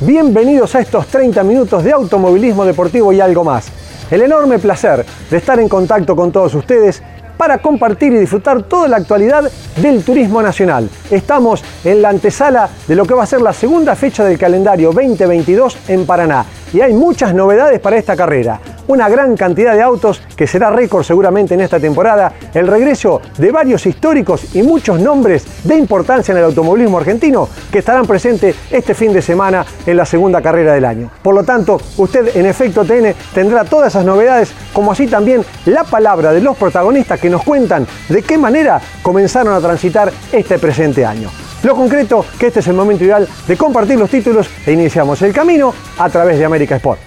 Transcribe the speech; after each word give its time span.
Bienvenidos 0.00 0.76
a 0.76 0.80
estos 0.80 1.08
30 1.08 1.42
minutos 1.42 1.82
de 1.82 1.90
automovilismo 1.90 2.64
deportivo 2.64 3.12
y 3.12 3.20
algo 3.20 3.42
más. 3.42 3.66
El 4.12 4.22
enorme 4.22 4.60
placer 4.60 5.04
de 5.28 5.36
estar 5.36 5.58
en 5.58 5.68
contacto 5.68 6.14
con 6.14 6.30
todos 6.30 6.54
ustedes 6.54 7.02
para 7.38 7.58
compartir 7.58 8.12
y 8.12 8.18
disfrutar 8.18 8.64
toda 8.64 8.88
la 8.88 8.98
actualidad 8.98 9.50
del 9.76 10.04
turismo 10.04 10.42
nacional. 10.42 10.90
Estamos 11.10 11.64
en 11.84 12.02
la 12.02 12.10
antesala 12.10 12.68
de 12.86 12.96
lo 12.96 13.06
que 13.06 13.14
va 13.14 13.22
a 13.22 13.26
ser 13.26 13.40
la 13.40 13.54
segunda 13.54 13.94
fecha 13.94 14.24
del 14.24 14.36
calendario 14.36 14.92
2022 14.92 15.78
en 15.88 16.04
Paraná 16.04 16.44
y 16.72 16.80
hay 16.80 16.92
muchas 16.92 17.34
novedades 17.34 17.80
para 17.80 17.96
esta 17.96 18.16
carrera. 18.16 18.60
Una 18.88 19.08
gran 19.08 19.36
cantidad 19.36 19.74
de 19.74 19.82
autos 19.82 20.22
que 20.34 20.46
será 20.46 20.70
récord 20.70 21.04
seguramente 21.04 21.52
en 21.52 21.60
esta 21.60 21.78
temporada, 21.78 22.32
el 22.54 22.66
regreso 22.66 23.20
de 23.36 23.50
varios 23.50 23.84
históricos 23.84 24.54
y 24.54 24.62
muchos 24.62 24.98
nombres 24.98 25.44
de 25.64 25.76
importancia 25.76 26.32
en 26.32 26.38
el 26.38 26.44
automovilismo 26.44 26.96
argentino 26.96 27.48
que 27.70 27.80
estarán 27.80 28.06
presentes 28.06 28.56
este 28.70 28.94
fin 28.94 29.12
de 29.12 29.20
semana 29.20 29.64
en 29.84 29.96
la 29.96 30.06
segunda 30.06 30.40
carrera 30.40 30.72
del 30.72 30.86
año. 30.86 31.10
Por 31.22 31.34
lo 31.34 31.44
tanto, 31.44 31.78
usted 31.98 32.34
en 32.34 32.46
efecto 32.46 32.82
TN 32.82 33.14
tendrá 33.34 33.64
todas 33.64 33.88
esas 33.88 34.06
novedades, 34.06 34.52
como 34.72 34.92
así 34.92 35.06
también 35.06 35.44
la 35.66 35.84
palabra 35.84 36.32
de 36.32 36.40
los 36.40 36.56
protagonistas 36.56 37.20
que 37.20 37.27
nos 37.30 37.42
cuentan 37.42 37.86
de 38.08 38.22
qué 38.22 38.38
manera 38.38 38.80
comenzaron 39.02 39.54
a 39.54 39.60
transitar 39.60 40.12
este 40.32 40.58
presente 40.58 41.04
año. 41.04 41.30
Lo 41.62 41.74
concreto 41.74 42.24
que 42.38 42.48
este 42.48 42.60
es 42.60 42.66
el 42.68 42.74
momento 42.74 43.04
ideal 43.04 43.28
de 43.46 43.56
compartir 43.56 43.98
los 43.98 44.10
títulos 44.10 44.48
e 44.64 44.72
iniciamos 44.72 45.20
el 45.22 45.32
camino 45.32 45.74
a 45.98 46.08
través 46.08 46.38
de 46.38 46.44
América 46.44 46.76
Sport. 46.76 47.00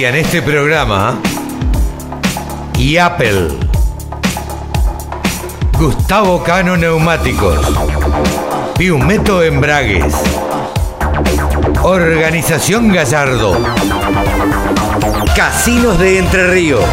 En 0.00 0.14
este 0.14 0.40
programa 0.40 1.18
y 2.78 2.96
Apple. 2.96 3.48
Gustavo 5.78 6.42
Cano 6.42 6.76
Neumáticos. 6.76 7.58
Piumeto 8.78 9.42
Embragues. 9.42 10.14
Organización 11.82 12.92
Gallardo. 12.92 13.56
Casinos 15.36 15.98
de 15.98 16.18
Entre 16.18 16.46
Ríos. 16.48 16.84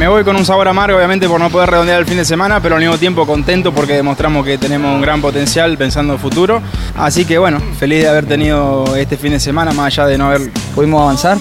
Me 0.00 0.08
voy 0.08 0.24
con 0.24 0.34
un 0.34 0.46
sabor 0.46 0.66
amargo, 0.66 0.96
obviamente, 0.96 1.28
por 1.28 1.38
no 1.38 1.50
poder 1.50 1.68
redondear 1.68 2.00
el 2.00 2.06
fin 2.06 2.16
de 2.16 2.24
semana, 2.24 2.58
pero 2.62 2.76
al 2.76 2.80
mismo 2.80 2.96
tiempo 2.96 3.26
contento 3.26 3.70
porque 3.74 3.92
demostramos 3.92 4.46
que 4.46 4.56
tenemos 4.56 4.94
un 4.94 5.02
gran 5.02 5.20
potencial 5.20 5.76
pensando 5.76 6.14
en 6.14 6.18
el 6.18 6.22
futuro. 6.22 6.62
Así 6.96 7.26
que 7.26 7.36
bueno, 7.36 7.60
feliz 7.78 8.04
de 8.04 8.08
haber 8.08 8.24
tenido 8.24 8.96
este 8.96 9.18
fin 9.18 9.32
de 9.32 9.38
semana, 9.38 9.72
más 9.72 9.88
allá 9.88 10.06
de 10.06 10.16
no 10.16 10.28
haber. 10.28 10.50
Pudimos 10.74 11.02
avanzar 11.02 11.36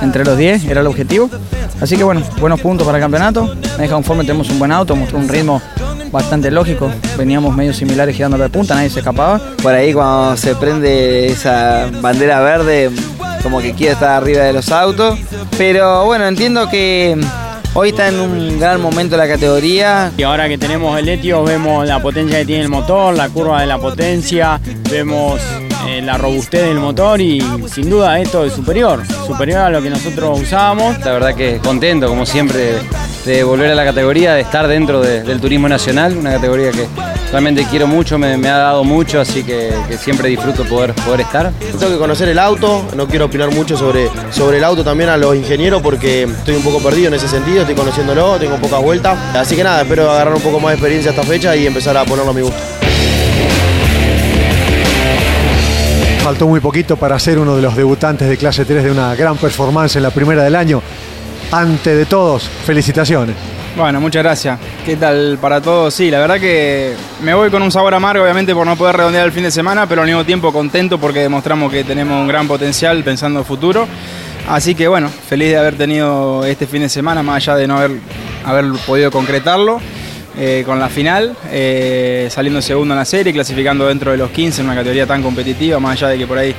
entre 0.00 0.24
los 0.24 0.38
10, 0.38 0.64
era 0.64 0.80
el 0.80 0.86
objetivo. 0.86 1.28
Así 1.78 1.98
que 1.98 2.02
bueno, 2.02 2.22
buenos 2.38 2.58
puntos 2.62 2.86
para 2.86 2.96
el 2.96 3.02
campeonato. 3.04 3.54
Me 3.76 3.82
deja 3.82 3.92
conforme, 3.96 4.24
tenemos 4.24 4.48
un 4.48 4.58
buen 4.58 4.72
auto, 4.72 4.96
mostró 4.96 5.18
un 5.18 5.28
ritmo 5.28 5.60
bastante 6.10 6.50
lógico. 6.50 6.90
Veníamos 7.18 7.54
medio 7.54 7.74
similares 7.74 8.16
girando 8.16 8.38
de 8.38 8.48
punta, 8.48 8.76
nadie 8.76 8.88
se 8.88 9.00
escapaba. 9.00 9.38
Por 9.62 9.74
ahí 9.74 9.92
cuando 9.92 10.38
se 10.38 10.54
prende 10.54 11.26
esa 11.26 11.90
bandera 12.00 12.40
verde, 12.40 12.90
como 13.42 13.60
que 13.60 13.74
quiere 13.74 13.92
estar 13.92 14.22
arriba 14.22 14.44
de 14.44 14.54
los 14.54 14.70
autos. 14.70 15.18
Pero 15.58 16.06
bueno, 16.06 16.26
entiendo 16.26 16.66
que 16.70 17.20
Hoy 17.72 17.90
está 17.90 18.08
en 18.08 18.18
un 18.18 18.58
gran 18.58 18.80
momento 18.80 19.16
la 19.16 19.28
categoría. 19.28 20.10
Y 20.16 20.24
ahora 20.24 20.48
que 20.48 20.58
tenemos 20.58 20.98
el 20.98 21.08
Etios 21.08 21.44
vemos 21.46 21.86
la 21.86 22.02
potencia 22.02 22.38
que 22.38 22.44
tiene 22.44 22.62
el 22.62 22.68
motor, 22.68 23.16
la 23.16 23.28
curva 23.28 23.60
de 23.60 23.68
la 23.68 23.78
potencia, 23.78 24.60
vemos 24.90 25.40
eh, 25.86 26.02
la 26.02 26.18
robustez 26.18 26.62
del 26.62 26.80
motor 26.80 27.20
y 27.20 27.40
sin 27.72 27.88
duda 27.88 28.18
esto 28.18 28.44
es 28.44 28.52
superior, 28.52 29.02
superior 29.24 29.60
a 29.60 29.70
lo 29.70 29.80
que 29.80 29.88
nosotros 29.88 30.40
usábamos. 30.40 30.98
La 30.98 31.12
verdad 31.12 31.34
que 31.36 31.58
contento, 31.58 32.08
como 32.08 32.26
siempre, 32.26 32.74
de 33.24 33.44
volver 33.44 33.70
a 33.70 33.76
la 33.76 33.84
categoría, 33.84 34.34
de 34.34 34.40
estar 34.40 34.66
dentro 34.66 35.00
de, 35.00 35.22
del 35.22 35.40
turismo 35.40 35.68
nacional, 35.68 36.16
una 36.16 36.32
categoría 36.32 36.72
que 36.72 36.88
realmente 37.30 37.64
quiero 37.70 37.86
mucho, 37.86 38.18
me, 38.18 38.36
me 38.36 38.48
ha 38.48 38.58
dado 38.58 38.84
mucho, 38.84 39.20
así 39.20 39.44
que, 39.44 39.72
que, 39.88 39.96
siempre 39.96 40.28
disfruto 40.28 40.64
poder, 40.64 40.94
poder 40.94 41.22
estar. 41.22 41.52
Tengo 41.52 41.92
que 41.92 41.98
conocer 41.98 42.28
el 42.28 42.38
auto, 42.38 42.84
no 42.96 43.06
quiero 43.06 43.26
opinar 43.26 43.50
mucho 43.52 43.76
sobre, 43.76 44.08
sobre 44.30 44.58
el 44.58 44.64
auto 44.64 44.84
también 44.84 45.10
a 45.10 45.16
los 45.16 45.34
ingenieros 45.36 45.80
porque 45.82 46.24
estoy 46.24 46.56
un 46.56 46.62
poco 46.62 46.80
perdido 46.80 47.08
en 47.08 47.14
ese 47.14 47.28
sentido, 47.28 47.60
estoy 47.60 47.74
conociéndolo, 47.74 48.38
tengo 48.38 48.56
pocas 48.56 48.82
vueltas, 48.82 49.18
así 49.34 49.56
que 49.56 49.64
nada, 49.64 49.82
espero 49.82 50.10
agarrar 50.10 50.34
un 50.34 50.42
poco 50.42 50.58
más 50.60 50.70
de 50.70 50.74
experiencia 50.74 51.10
esta 51.10 51.22
fecha 51.22 51.54
y 51.54 51.66
empezar 51.66 51.96
a 51.96 52.04
ponerlo 52.04 52.30
a 52.30 52.34
mi 52.34 52.42
gusto. 52.42 52.58
Faltó 56.22 56.46
muy 56.46 56.60
poquito 56.60 56.96
para 56.96 57.18
ser 57.18 57.38
uno 57.38 57.56
de 57.56 57.62
los 57.62 57.74
debutantes 57.74 58.28
de 58.28 58.36
clase 58.36 58.64
3 58.64 58.84
de 58.84 58.90
una 58.90 59.14
gran 59.14 59.38
performance 59.38 59.96
en 59.96 60.02
la 60.02 60.10
primera 60.10 60.42
del 60.42 60.54
año. 60.54 60.82
Ante 61.50 61.94
de 61.94 62.04
todos, 62.04 62.48
felicitaciones. 62.66 63.34
Bueno, 63.76 64.00
muchas 64.00 64.22
gracias. 64.22 64.58
¿Qué 64.84 64.96
tal 64.96 65.38
para 65.40 65.60
todos? 65.60 65.94
Sí, 65.94 66.10
la 66.10 66.18
verdad 66.18 66.40
que 66.40 66.94
me 67.22 67.34
voy 67.34 67.50
con 67.50 67.62
un 67.62 67.70
sabor 67.70 67.94
amargo, 67.94 68.24
obviamente, 68.24 68.52
por 68.52 68.66
no 68.66 68.76
poder 68.76 68.96
redondear 68.96 69.24
el 69.26 69.32
fin 69.32 69.44
de 69.44 69.50
semana, 69.50 69.86
pero 69.86 70.02
al 70.02 70.08
mismo 70.08 70.24
tiempo 70.24 70.52
contento 70.52 70.98
porque 70.98 71.20
demostramos 71.20 71.70
que 71.70 71.84
tenemos 71.84 72.20
un 72.20 72.26
gran 72.26 72.48
potencial 72.48 73.02
pensando 73.04 73.40
en 73.40 73.44
futuro. 73.44 73.86
Así 74.48 74.74
que 74.74 74.88
bueno, 74.88 75.08
feliz 75.08 75.50
de 75.50 75.58
haber 75.58 75.76
tenido 75.76 76.44
este 76.44 76.66
fin 76.66 76.82
de 76.82 76.88
semana, 76.88 77.22
más 77.22 77.36
allá 77.36 77.56
de 77.56 77.68
no 77.68 77.78
haber, 77.78 77.92
haber 78.44 78.64
podido 78.86 79.10
concretarlo. 79.10 79.80
Eh, 80.38 80.62
con 80.64 80.78
la 80.78 80.88
final, 80.88 81.36
eh, 81.50 82.28
saliendo 82.30 82.62
segundo 82.62 82.94
en 82.94 82.98
la 82.98 83.04
serie, 83.04 83.32
clasificando 83.32 83.88
dentro 83.88 84.12
de 84.12 84.16
los 84.16 84.30
15 84.30 84.60
en 84.60 84.68
una 84.68 84.76
categoría 84.76 85.04
tan 85.04 85.22
competitiva, 85.22 85.80
más 85.80 85.98
allá 85.98 86.08
de 86.08 86.18
que 86.18 86.26
por 86.26 86.38
ahí 86.38 86.54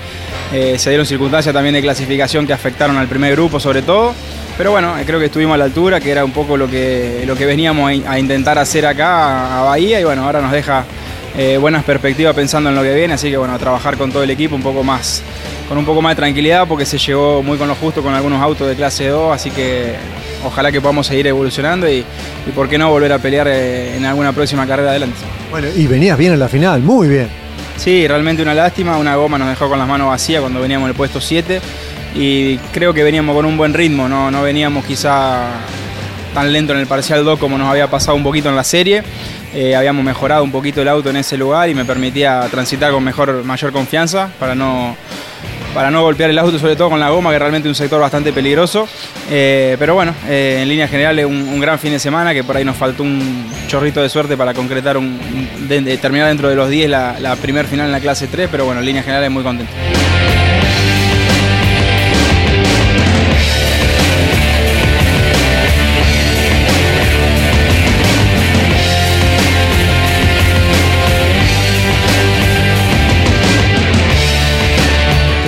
eh, 0.51 0.75
se 0.77 0.89
dieron 0.89 1.05
circunstancias 1.05 1.53
también 1.53 1.73
de 1.73 1.81
clasificación 1.81 2.45
que 2.45 2.53
afectaron 2.53 2.97
al 2.97 3.07
primer 3.07 3.31
grupo 3.31 3.59
sobre 3.59 3.81
todo. 3.81 4.13
Pero 4.61 4.69
bueno, 4.69 4.94
creo 5.07 5.17
que 5.17 5.25
estuvimos 5.25 5.55
a 5.55 5.57
la 5.57 5.63
altura, 5.63 5.99
que 5.99 6.11
era 6.11 6.23
un 6.23 6.33
poco 6.33 6.55
lo 6.55 6.69
que, 6.69 7.23
lo 7.25 7.35
que 7.35 7.47
veníamos 7.47 7.91
a, 8.05 8.19
intentar 8.19 8.59
hacer 8.59 8.85
acá 8.85 9.59
a 9.59 9.63
Bahía 9.63 9.99
y 9.99 10.03
bueno, 10.03 10.23
ahora 10.23 10.39
nos 10.39 10.51
deja 10.51 10.85
eh, 11.35 11.57
buenas 11.57 11.83
perspectivas 11.83 12.35
pensando 12.35 12.69
en 12.69 12.75
lo 12.75 12.83
que 12.83 12.94
viene, 12.94 13.16
así 13.16 13.31
que 13.31 13.38
bueno, 13.38 13.55
a 13.55 13.57
trabajar 13.57 13.97
con 13.97 14.11
todo 14.11 14.21
el 14.21 14.29
equipo 14.29 14.55
un 14.55 14.61
poco 14.61 14.83
más, 14.83 15.23
con 15.67 15.79
un 15.79 15.83
poco 15.83 16.03
más 16.03 16.11
de 16.11 16.17
tranquilidad 16.17 16.67
porque 16.67 16.85
se 16.85 17.00
llegó 17.00 17.41
muy 17.41 17.57
con 17.57 17.69
lo 17.69 17.73
justo 17.73 18.03
con 18.03 18.13
algunos 18.13 18.39
autos 18.39 18.67
de 18.67 18.75
clase 18.75 19.07
2, 19.07 19.33
así 19.33 19.50
que 19.50 19.95
ojalá 20.45 20.71
que 20.71 20.79
podamos 20.79 21.07
seguir 21.07 21.25
evolucionando 21.25 21.89
y, 21.89 22.05
y 22.45 22.51
por 22.53 22.69
qué 22.69 22.77
no 22.77 22.91
volver 22.91 23.13
a 23.13 23.17
pelear 23.17 23.47
eh, 23.47 23.97
en 23.97 24.05
alguna 24.05 24.31
próxima 24.31 24.67
carrera 24.67 24.91
adelante. 24.91 25.17
Bueno, 25.50 25.69
y 25.75 25.88
venías 25.88 26.19
bien 26.19 26.33
en 26.33 26.39
la 26.39 26.50
final, 26.50 26.81
muy 26.83 27.07
bien. 27.07 27.29
Sí, 27.77 28.07
realmente 28.07 28.44
una 28.44 28.53
lástima, 28.53 28.95
una 29.00 29.16
goma 29.16 29.39
nos 29.39 29.50
dejó 29.50 29.67
con 29.67 29.79
las 29.79 29.88
manos 29.88 30.07
vacías 30.07 30.39
cuando 30.39 30.61
veníamos 30.61 30.85
en 30.85 30.89
el 30.91 30.95
puesto 30.95 31.19
7 31.19 31.59
y 32.16 32.57
creo 32.73 32.94
que 32.94 33.03
veníamos 33.03 33.35
con 33.35 33.45
un 33.45 33.57
buen 33.57 33.73
ritmo, 33.73 34.07
no, 34.07 34.31
no 34.31 34.41
veníamos 34.41 34.85
quizá 34.85 35.47
tan 36.33 36.51
lento 36.51 36.73
en 36.73 36.79
el 36.79 36.88
parcial 36.88 37.23
2 37.23 37.39
como 37.39 37.57
nos 37.57 37.69
había 37.69 37.89
pasado 37.89 38.16
un 38.16 38.23
poquito 38.23 38.49
en 38.49 38.55
la 38.55 38.63
serie. 38.63 39.03
Eh, 39.53 39.75
habíamos 39.75 40.03
mejorado 40.05 40.44
un 40.44 40.51
poquito 40.51 40.81
el 40.81 40.88
auto 40.88 41.09
en 41.09 41.17
ese 41.17 41.38
lugar 41.38 41.69
y 41.69 41.75
me 41.75 41.83
permitía 41.83 42.47
transitar 42.50 42.91
con 42.91 43.03
mejor, 43.03 43.44
mayor 43.44 43.73
confianza 43.73 44.29
para 44.39 44.55
no, 44.55 44.95
para 45.73 45.91
no 45.91 46.03
golpear 46.03 46.29
el 46.29 46.39
auto, 46.39 46.57
sobre 46.57 46.77
todo 46.77 46.89
con 46.89 47.01
la 47.01 47.09
goma, 47.09 47.31
que 47.31 47.39
realmente 47.39 47.67
es 47.67 47.71
un 47.71 47.75
sector 47.75 48.00
bastante 48.00 48.31
peligroso. 48.31 48.88
Eh, 49.29 49.75
pero 49.77 49.94
bueno, 49.94 50.13
eh, 50.27 50.59
en 50.61 50.69
línea 50.69 50.88
general 50.88 51.25
un, 51.25 51.59
gran 51.59 51.79
fin 51.79 51.91
de 51.91 52.00
semana, 52.00 52.33
que 52.33 52.44
por 52.45 52.55
ahí 52.55 52.63
nos 52.63 52.77
faltó 52.77 53.03
un 53.03 53.45
chorrito 53.67 54.01
de 54.01 54.07
suerte 54.07 54.38
para 54.38 54.53
concretar, 54.53 54.97
un, 54.97 55.19
terminar 56.01 56.30
dentro 56.30 56.50
de 56.50 56.56
los 56.56 56.69
10 56.69 56.89
la, 56.89 57.19
la 57.19 57.36
primer 57.36 57.65
final 57.65 57.88
en 57.88 57.91
la 57.91 58.00
clase 58.00 58.27
3, 58.27 58.47
pero 58.50 58.65
bueno, 58.65 58.80
en 58.80 58.86
línea 58.86 59.03
general 59.03 59.25
es 59.25 59.31
muy 59.31 59.44
contento. 59.44 59.74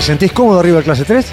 Sentís 0.04 0.34
cómodo 0.34 0.60
arriba 0.60 0.78
de 0.78 0.84
clase 0.84 1.06
3? 1.06 1.26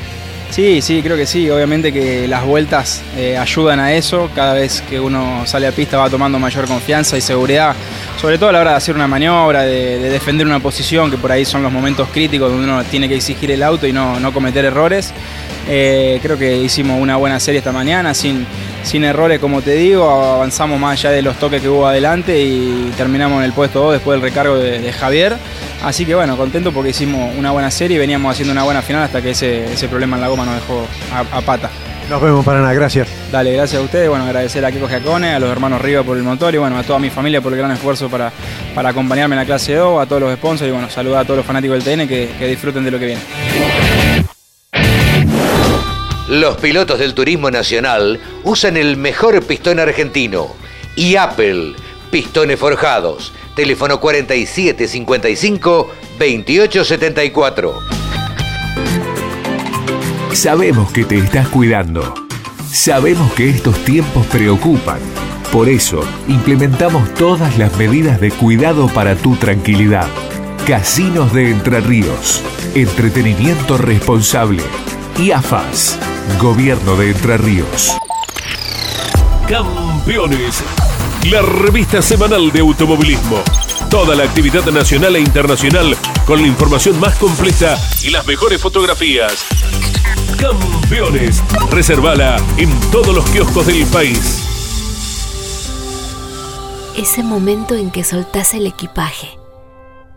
Sí, 0.51 0.83
sí, 0.83 1.01
creo 1.03 1.17
que 1.17 1.27
sí. 1.27 1.49
Obviamente 1.51 1.93
que 1.93 2.27
las 2.27 2.45
vueltas 2.45 3.03
eh, 3.17 3.37
ayudan 3.37 3.79
a 3.79 3.93
eso. 3.93 4.31
Cada 4.35 4.55
vez 4.55 4.83
que 4.89 4.99
uno 4.99 5.47
sale 5.47 5.67
a 5.67 5.73
pista 5.73 5.97
va 5.97 6.11
tomando 6.11 6.39
mayor 6.39 6.67
confianza 6.67 7.17
y 7.17 7.21
seguridad, 7.21 7.75
sobre 8.21 8.37
todo 8.37 8.51
a 8.51 8.53
la 8.53 8.61
hora 8.61 8.71
de 8.73 8.77
hacer 8.77 8.95
una 8.95 9.07
maniobra, 9.07 9.63
de, 9.63 9.99
de 9.99 10.11
defender 10.11 10.47
una 10.47 10.61
posición, 10.61 11.11
que 11.11 11.17
por 11.17 11.31
ahí 11.31 11.45
son 11.45 11.63
los 11.63 11.73
momentos 11.73 12.09
críticos 12.13 12.51
donde 12.51 12.65
uno 12.65 12.83
tiene 12.85 13.09
que 13.09 13.17
exigir 13.17 13.51
el 13.51 13.63
auto 13.63 13.87
y 13.87 13.93
no, 13.93 14.19
no 14.19 14.33
cometer 14.33 14.65
errores. 14.65 15.13
Eh, 15.69 16.19
creo 16.23 16.39
que 16.39 16.57
hicimos 16.57 17.01
una 17.01 17.17
buena 17.17 17.39
serie 17.39 17.59
esta 17.59 17.71
mañana 17.71 18.15
sin, 18.15 18.47
sin 18.83 19.05
errores, 19.05 19.39
como 19.39 19.63
te 19.63 19.75
digo, 19.75 20.09
avanzamos 20.11 20.81
más 20.81 20.99
allá 20.99 21.11
de 21.11 21.23
los 21.23 21.39
toques 21.39 21.61
que 21.61 21.69
hubo 21.69 21.87
adelante 21.87 22.43
y 22.43 22.93
terminamos 22.97 23.39
en 23.39 23.45
el 23.45 23.53
puesto 23.53 23.81
2 23.81 23.93
después 23.95 24.21
del 24.21 24.29
recargo 24.29 24.57
de, 24.57 24.93
Javier. 24.93 25.37
Así 25.83 26.05
que 26.05 26.15
bueno, 26.15 26.37
contento 26.37 26.73
porque 26.73 26.91
hicimos 26.91 27.35
una 27.37 27.53
buena 27.53 27.71
serie 27.71 27.97
y 27.97 28.01
veníamos 28.01 28.33
haciendo 28.33 28.53
una 28.53 28.65
buena 28.65 28.83
final 28.83 29.03
hasta 29.03 29.23
que 29.23 29.31
ese, 29.31 29.89
problema 29.89 30.17
en 30.17 30.23
la 30.23 30.29
goma 30.29 30.45
nos 30.45 30.57
dejó 30.57 30.87
a, 31.13 31.41
pata. 31.41 31.71
Nos 32.09 32.21
vemos, 32.21 32.45
Paraná, 32.45 32.73
gracias. 32.73 33.09
Dale, 33.31 33.53
gracias 33.53 33.81
a 33.81 33.85
ustedes. 33.85 34.09
Bueno, 34.09 34.25
agradecer 34.25 34.65
a 34.65 34.73
Kiko 34.73 34.89
Giacone, 34.89 35.35
a 35.35 35.39
los 35.39 35.51
hermanos 35.51 35.81
Riva 35.81 36.03
por 36.03 36.17
el 36.17 36.23
motor 36.23 36.55
y 36.55 36.59
bueno, 36.59 36.77
a 36.77 36.83
toda 36.83 36.99
mi 36.99 37.09
familia 37.09 37.41
por 37.41 37.53
el 37.53 37.59
gran 37.59 37.71
esfuerzo 37.71 38.11
para, 38.11 38.33
para 38.75 38.91
acompañarme 38.91 39.37
en 39.37 39.41
la 39.41 39.47
clase 39.47 39.75
2, 39.75 40.03
a 40.03 40.07
todos 40.07 40.21
los 40.21 40.35
sponsors 40.35 40.69
y 40.69 40.73
bueno, 40.73 40.91
saludar 40.91 41.21
a 41.21 41.25
todos 41.25 41.39
los 41.39 41.47
fanáticos 41.47 41.83
del 41.83 41.99
TN 41.99 42.09
que, 42.09 42.31
que 42.39 42.47
disfruten 42.47 42.85
de 42.85 42.91
lo 42.91 42.99
que 42.99 43.07
viene. 43.07 43.23
Los 46.29 46.59
pilotos 46.59 46.99
del 46.99 47.15
turismo 47.15 47.51
nacional 47.51 48.21
usan 48.45 48.77
el 48.77 48.97
mejor 48.97 49.43
pistón 49.45 49.81
argentino 49.81 50.55
y 50.95 51.17
Apple, 51.17 51.75
pistones 52.11 52.59
forjados. 52.59 53.33
Teléfono 53.55 54.01
4755 54.01 55.91
2874. 56.19 58.01
Sabemos 60.33 60.93
que 60.93 61.05
te 61.05 61.19
estás 61.19 61.49
cuidando. 61.49 62.15
Sabemos 62.71 63.33
que 63.33 63.51
estos 63.51 63.85
tiempos 63.85 64.27
preocupan. 64.27 65.01
Por 65.53 65.69
eso, 65.69 66.05
implementamos 66.29 67.13
todas 67.15 67.59
las 67.59 67.77
medidas 67.77 68.21
de 68.21 68.31
cuidado 68.31 68.87
para 68.89 69.17
tu 69.17 69.35
tranquilidad. 69.37 70.07
Casinos 70.67 71.33
de 71.33 71.51
Entre 71.51 71.81
Ríos. 71.81 72.43
Entretenimiento 72.75 73.77
responsable. 73.77 74.63
Y 75.19 75.33
AFAS. 75.33 75.99
Gobierno 76.41 76.97
de 76.97 77.11
Entre 77.11 77.37
Ríos. 77.37 77.93
Campeones. 79.49 80.63
La 81.29 81.43
revista 81.43 82.01
semanal 82.01 82.51
de 82.51 82.61
automovilismo. 82.61 83.43
Toda 83.91 84.15
la 84.17 84.25
actividad 84.25 84.65
nacional 84.73 85.17
e 85.17 85.21
internacional 85.21 85.95
con 86.27 86.41
la 86.41 86.49
información 86.49 86.99
más 86.99 87.19
completa 87.19 87.77
y 88.03 88.09
las 88.09 88.27
mejores 88.27 88.59
fotografías. 88.61 89.45
Campeones. 90.41 91.45
Reservala 91.71 92.39
en 92.57 92.71
todos 92.91 93.15
los 93.15 93.29
kioscos 93.31 93.67
del 93.67 93.85
país. 93.87 94.47
Ese 96.97 97.23
momento 97.23 97.75
en 97.75 97.91
que 97.91 98.03
soltás 98.03 98.55
el 98.55 98.67
equipaje, 98.67 99.29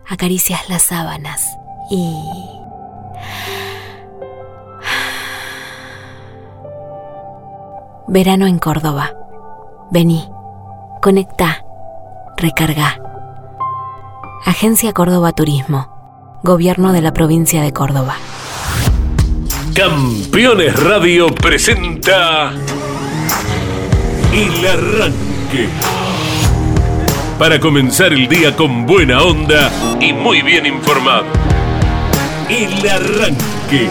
acaricias 0.08 0.70
las 0.70 0.84
sábanas 0.84 1.44
y 1.90 2.22
Verano 8.08 8.46
en 8.46 8.58
Córdoba. 8.58 9.12
Vení, 9.90 10.26
conecta, 11.04 11.62
recarga. 12.38 12.98
Agencia 14.46 14.94
Córdoba 14.94 15.32
Turismo. 15.32 16.40
Gobierno 16.42 16.94
de 16.94 17.02
la 17.02 17.12
provincia 17.12 17.60
de 17.60 17.74
Córdoba. 17.74 18.16
Campeones 19.74 20.82
Radio 20.82 21.26
presenta 21.26 22.52
El 24.32 24.66
Arranque. 24.66 25.68
Para 27.38 27.60
comenzar 27.60 28.14
el 28.14 28.26
día 28.26 28.56
con 28.56 28.86
buena 28.86 29.20
onda 29.24 29.70
y 30.00 30.14
muy 30.14 30.40
bien 30.40 30.64
informado. 30.64 31.26
El 32.48 32.88
Arranque 32.88 33.90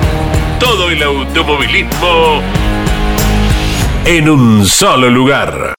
todo 0.61 0.91
el 0.91 1.01
automovilismo 1.01 2.39
en 4.05 4.29
un 4.29 4.67
solo 4.67 5.09
lugar. 5.09 5.73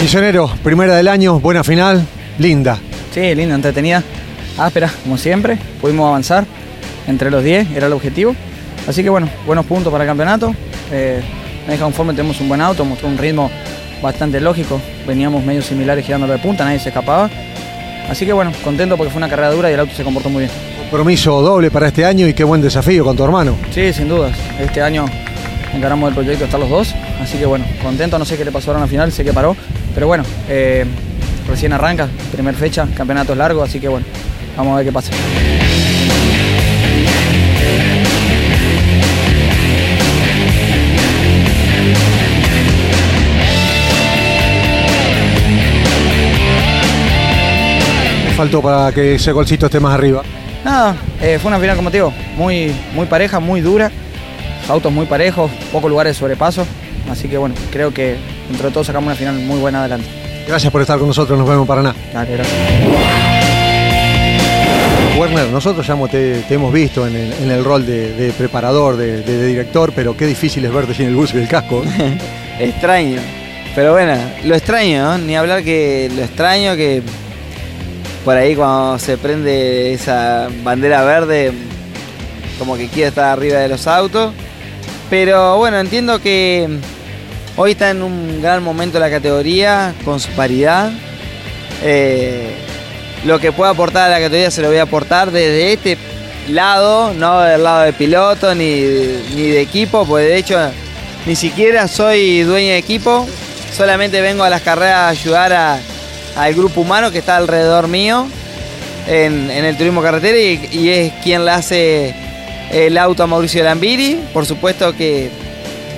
Misionero, 0.00 0.50
primera 0.64 0.96
del 0.96 1.06
año, 1.06 1.38
buena 1.38 1.62
final, 1.62 2.02
linda. 2.38 2.78
Sí, 3.12 3.34
linda, 3.34 3.56
entretenida, 3.56 4.02
áspera, 4.56 4.90
como 5.02 5.18
siempre. 5.18 5.58
Pudimos 5.82 6.08
avanzar 6.08 6.46
entre 7.06 7.30
los 7.30 7.44
10, 7.44 7.72
era 7.72 7.88
el 7.88 7.92
objetivo. 7.92 8.34
Así 8.86 9.02
que 9.02 9.10
bueno, 9.10 9.28
buenos 9.44 9.66
puntos 9.66 9.92
para 9.92 10.04
el 10.04 10.08
campeonato. 10.08 10.54
Eh, 10.90 11.20
me 11.66 11.72
deja 11.72 11.84
conforme, 11.84 12.14
tenemos 12.14 12.40
un 12.40 12.48
buen 12.48 12.62
auto, 12.62 12.86
mostró 12.86 13.06
un 13.06 13.18
ritmo 13.18 13.50
bastante 14.00 14.40
lógico. 14.40 14.80
Veníamos 15.06 15.44
medio 15.44 15.60
similares 15.60 16.06
girándolo 16.06 16.32
de 16.32 16.38
punta, 16.38 16.64
nadie 16.64 16.78
se 16.78 16.88
escapaba. 16.88 17.28
Así 18.08 18.24
que 18.24 18.32
bueno, 18.32 18.50
contento 18.64 18.96
porque 18.96 19.10
fue 19.10 19.18
una 19.18 19.28
carrera 19.28 19.50
dura 19.50 19.70
y 19.70 19.74
el 19.74 19.80
auto 19.80 19.92
se 19.94 20.02
comportó 20.04 20.30
muy 20.30 20.44
bien 20.44 20.67
compromiso 20.88 21.42
doble 21.42 21.70
para 21.70 21.88
este 21.88 22.06
año 22.06 22.26
y 22.26 22.32
qué 22.32 22.44
buen 22.44 22.62
desafío 22.62 23.04
con 23.04 23.14
tu 23.14 23.22
hermano. 23.22 23.56
Sí, 23.70 23.92
sin 23.92 24.08
duda. 24.08 24.30
Este 24.58 24.80
año 24.80 25.04
encaramos 25.74 26.08
el 26.08 26.14
proyecto 26.14 26.46
estar 26.46 26.58
los 26.58 26.70
dos, 26.70 26.94
así 27.20 27.36
que 27.36 27.44
bueno, 27.44 27.66
contento, 27.82 28.18
no 28.18 28.24
sé 28.24 28.38
qué 28.38 28.44
le 28.44 28.50
pasó 28.50 28.70
ahora 28.70 28.78
en 28.78 28.86
la 28.86 28.88
final, 28.88 29.12
sé 29.12 29.22
que 29.22 29.34
paró, 29.34 29.54
pero 29.94 30.06
bueno, 30.06 30.24
eh, 30.48 30.86
recién 31.46 31.74
arranca, 31.74 32.08
primer 32.32 32.54
fecha, 32.54 32.88
campeonato 32.96 33.32
es 33.32 33.38
largo, 33.38 33.62
así 33.62 33.78
que 33.78 33.88
bueno, 33.88 34.06
vamos 34.56 34.72
a 34.72 34.76
ver 34.76 34.86
qué 34.86 34.92
pasa. 34.92 35.12
faltó 48.38 48.62
para 48.62 48.92
que 48.92 49.16
ese 49.16 49.32
golcito 49.32 49.66
esté 49.66 49.80
más 49.80 49.94
arriba? 49.94 50.22
Nada, 50.68 50.96
eh, 51.22 51.38
fue 51.40 51.48
una 51.48 51.58
final, 51.58 51.76
como 51.76 51.90
te 51.90 51.96
digo, 51.96 52.12
muy, 52.36 52.76
muy 52.92 53.06
pareja, 53.06 53.40
muy 53.40 53.62
dura. 53.62 53.90
Autos 54.68 54.92
muy 54.92 55.06
parejos, 55.06 55.50
pocos 55.72 55.90
lugares 55.90 56.14
de 56.14 56.20
sobrepaso. 56.20 56.66
Así 57.10 57.26
que 57.26 57.38
bueno, 57.38 57.54
creo 57.72 57.90
que 57.94 58.18
entre 58.50 58.70
todos 58.70 58.86
sacamos 58.86 59.06
una 59.06 59.16
final 59.16 59.36
muy 59.36 59.58
buena 59.58 59.80
adelante. 59.80 60.06
Gracias 60.46 60.70
por 60.70 60.82
estar 60.82 60.98
con 60.98 61.08
nosotros, 61.08 61.38
nos 61.38 61.48
vemos 61.48 61.66
para 61.66 61.82
nada. 61.82 61.96
Dale, 62.12 62.32
gracias. 62.34 62.54
Werner, 65.18 65.48
nosotros 65.48 65.86
ya 65.86 65.96
te, 66.06 66.44
hemos 66.50 66.70
visto 66.70 67.06
en 67.06 67.16
el, 67.16 67.64
rol 67.64 67.86
de, 67.86 68.34
preparador, 68.36 68.98
de, 68.98 69.46
director, 69.46 69.94
pero 69.96 70.18
qué 70.18 70.26
difícil 70.26 70.66
es 70.66 70.70
verte 70.70 70.92
sin 70.92 71.06
el 71.06 71.14
bus 71.14 71.32
y 71.32 71.38
el 71.38 71.48
casco. 71.48 71.82
extraño. 72.60 73.22
Pero 73.74 73.92
bueno, 73.92 74.18
lo 74.44 74.54
extraño, 74.54 75.02
¿no? 75.02 75.16
Ni 75.16 75.34
hablar 75.34 75.64
que 75.64 76.10
lo 76.14 76.22
extraño, 76.22 76.76
que 76.76 77.02
por 78.24 78.36
ahí 78.36 78.54
cuando 78.54 78.98
se 78.98 79.16
prende 79.16 79.92
esa 79.92 80.48
bandera 80.62 81.04
verde, 81.04 81.52
como 82.58 82.76
que 82.76 82.88
quiere 82.88 83.08
estar 83.08 83.26
arriba 83.26 83.58
de 83.58 83.68
los 83.68 83.86
autos. 83.86 84.32
Pero 85.10 85.56
bueno, 85.56 85.78
entiendo 85.78 86.20
que 86.20 86.68
hoy 87.56 87.72
está 87.72 87.90
en 87.90 88.02
un 88.02 88.42
gran 88.42 88.62
momento 88.62 88.98
la 88.98 89.10
categoría, 89.10 89.94
con 90.04 90.20
su 90.20 90.30
paridad. 90.30 90.92
Eh, 91.82 92.54
lo 93.24 93.38
que 93.38 93.52
pueda 93.52 93.70
aportar 93.70 94.06
a 94.06 94.08
la 94.10 94.20
categoría 94.20 94.50
se 94.50 94.62
lo 94.62 94.68
voy 94.68 94.78
a 94.78 94.82
aportar 94.82 95.30
desde 95.30 95.72
este 95.72 95.98
lado, 96.48 97.12
no 97.14 97.40
del 97.40 97.62
lado 97.62 97.82
de 97.82 97.92
piloto 97.92 98.54
ni, 98.54 98.82
ni 99.34 99.50
de 99.50 99.60
equipo, 99.60 100.06
pues 100.06 100.26
de 100.26 100.36
hecho 100.36 100.58
ni 101.26 101.36
siquiera 101.36 101.88
soy 101.88 102.42
dueño 102.42 102.68
de 102.68 102.78
equipo, 102.78 103.26
solamente 103.76 104.20
vengo 104.20 104.44
a 104.44 104.50
las 104.50 104.62
carreras 104.62 104.94
a 104.94 105.08
ayudar 105.08 105.52
a, 105.52 105.78
al 106.38 106.54
grupo 106.54 106.82
humano 106.82 107.10
que 107.10 107.18
está 107.18 107.36
alrededor 107.36 107.88
mío 107.88 108.26
en, 109.08 109.50
el 109.50 109.76
turismo 109.76 110.02
carretera 110.02 110.38
y, 110.38 110.88
es 110.88 111.12
quien 111.22 111.44
le 111.44 111.50
hace 111.50 112.14
el 112.70 112.96
auto 112.96 113.22
a 113.22 113.26
Mauricio 113.26 113.64
Lambiri. 113.64 114.20
Por 114.32 114.46
supuesto 114.46 114.94
que 114.94 115.30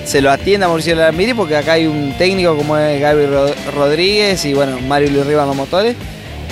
se 0.05 0.23
lo 0.23 0.31
atiende 0.31 0.65
a 0.65 0.69
Mauricio 0.69 0.95
Lambiri 0.95 1.35
porque 1.35 1.57
acá 1.57 1.75
hay 1.75 1.87
un 1.87 2.15
técnico 2.17 2.57
como 2.57 2.77
es 2.79 3.01
Gaby 3.01 3.27
Rodríguez 3.75 4.45
y 4.45 4.55
bueno, 4.55 4.79
Mario 4.81 5.11
Luis 5.11 5.27
Rivas 5.27 5.47
los 5.47 5.57
motores. 5.57 5.95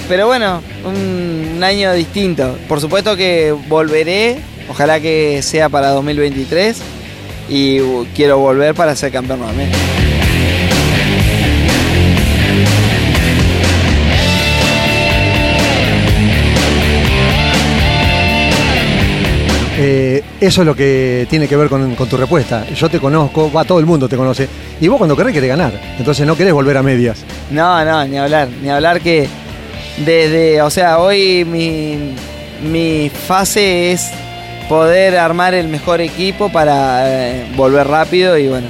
Pero 0.08 0.26
bueno, 0.26 0.62
un, 0.84 1.54
un 1.56 1.64
año 1.64 1.92
distinto. 1.94 2.56
Por 2.68 2.80
supuesto 2.80 3.16
que 3.16 3.54
volveré, 3.68 4.38
ojalá 4.68 5.00
que 5.00 5.40
sea 5.42 5.68
para 5.68 5.88
2023 5.90 6.76
y 7.48 7.78
quiero 8.14 8.38
volver 8.38 8.74
para 8.74 8.94
ser 8.94 9.12
campeón 9.12 9.40
nuevamente. 9.40 9.97
Eso 20.40 20.62
es 20.62 20.66
lo 20.66 20.76
que 20.76 21.26
tiene 21.28 21.48
que 21.48 21.56
ver 21.56 21.68
con, 21.68 21.96
tu 21.96 22.16
respuesta. 22.16 22.64
Yo 22.68 22.88
te 22.88 23.00
conozco, 23.00 23.50
va, 23.50 23.64
todo 23.64 23.80
el 23.80 23.86
mundo 23.86 24.08
te 24.08 24.16
conoce. 24.16 24.48
Y 24.80 24.86
vos 24.86 24.98
cuando 24.98 25.16
querés 25.16 25.32
querés 25.32 25.48
ganar. 25.48 25.72
Entonces 25.98 26.24
no 26.26 26.36
querés 26.36 26.52
volver 26.52 26.76
a 26.76 26.82
medias. 26.82 27.24
No, 27.50 27.84
no, 27.84 28.04
ni 28.06 28.16
hablar, 28.18 28.48
ni 28.62 28.70
hablar 28.70 29.00
que 29.00 29.28
desde, 30.04 30.62
o 30.62 30.70
sea, 30.70 30.98
hoy 30.98 31.44
mi, 31.44 32.14
mi 32.62 33.10
fase 33.10 33.92
es 33.92 34.10
poder 34.68 35.16
armar 35.16 35.54
el 35.54 35.66
mejor 35.66 36.00
equipo 36.00 36.50
para 36.50 37.02
eh, 37.06 37.46
volver 37.56 37.88
rápido 37.88 38.38
y 38.38 38.48
bueno. 38.48 38.68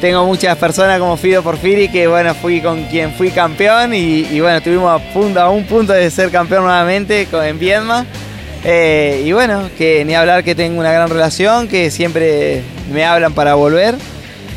Tengo 0.00 0.26
muchas 0.26 0.58
personas 0.58 0.98
como 0.98 1.16
Fido 1.16 1.42
Porfiri 1.42 1.88
que 1.88 2.06
bueno, 2.08 2.34
fui 2.34 2.60
con 2.60 2.82
quien 2.84 3.12
fui 3.12 3.30
campeón 3.30 3.94
y, 3.94 4.26
y 4.30 4.40
bueno, 4.40 4.58
estuvimos 4.58 4.90
a, 4.90 5.12
punto, 5.12 5.40
a 5.40 5.48
un 5.50 5.64
punto 5.64 5.92
de 5.92 6.10
ser 6.10 6.30
campeón 6.30 6.64
nuevamente 6.64 7.28
en 7.30 7.58
Viedma. 7.58 8.04
Eh, 8.64 9.22
y 9.26 9.32
bueno, 9.32 9.68
que 9.76 10.04
ni 10.04 10.14
hablar 10.14 10.42
que 10.42 10.54
tengo 10.54 10.80
una 10.80 10.90
gran 10.92 11.10
relación, 11.10 11.68
que 11.68 11.90
siempre 11.90 12.62
me 12.92 13.04
hablan 13.04 13.34
para 13.34 13.54
volver. 13.54 13.94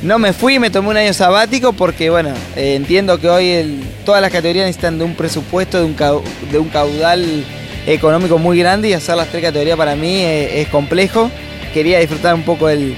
No 0.04 0.20
me 0.20 0.32
fui, 0.32 0.60
me 0.60 0.70
tomé 0.70 0.90
un 0.90 0.98
año 0.98 1.14
sabático 1.14 1.74
porque, 1.74 2.10
bueno, 2.10 2.30
eh, 2.56 2.76
entiendo 2.76 3.20
que 3.20 3.28
hoy 3.30 3.82
todas 4.06 4.22
las 4.22 4.32
categorías 4.32 4.66
necesitan 4.68 4.98
de 5.00 5.04
un 5.04 5.16
presupuesto, 5.16 5.80
de 5.80 5.86
un, 5.86 5.96
cau- 5.98 6.22
de 6.52 6.60
un 6.60 6.70
caudal 6.70 7.44
económico 7.88 8.38
muy 8.38 8.60
grande 8.60 8.90
y 8.90 8.94
hacer 8.94 9.16
las 9.18 9.28
tres 9.30 9.44
categorías 9.44 9.76
para 9.76 9.96
mí 9.96 10.22
eh, 10.22 10.62
es 10.62 10.68
complejo. 10.70 11.32
Quería 11.74 12.00
disfrutar 12.00 12.36
un 12.36 12.44
poco 12.44 12.70
el, 12.70 12.96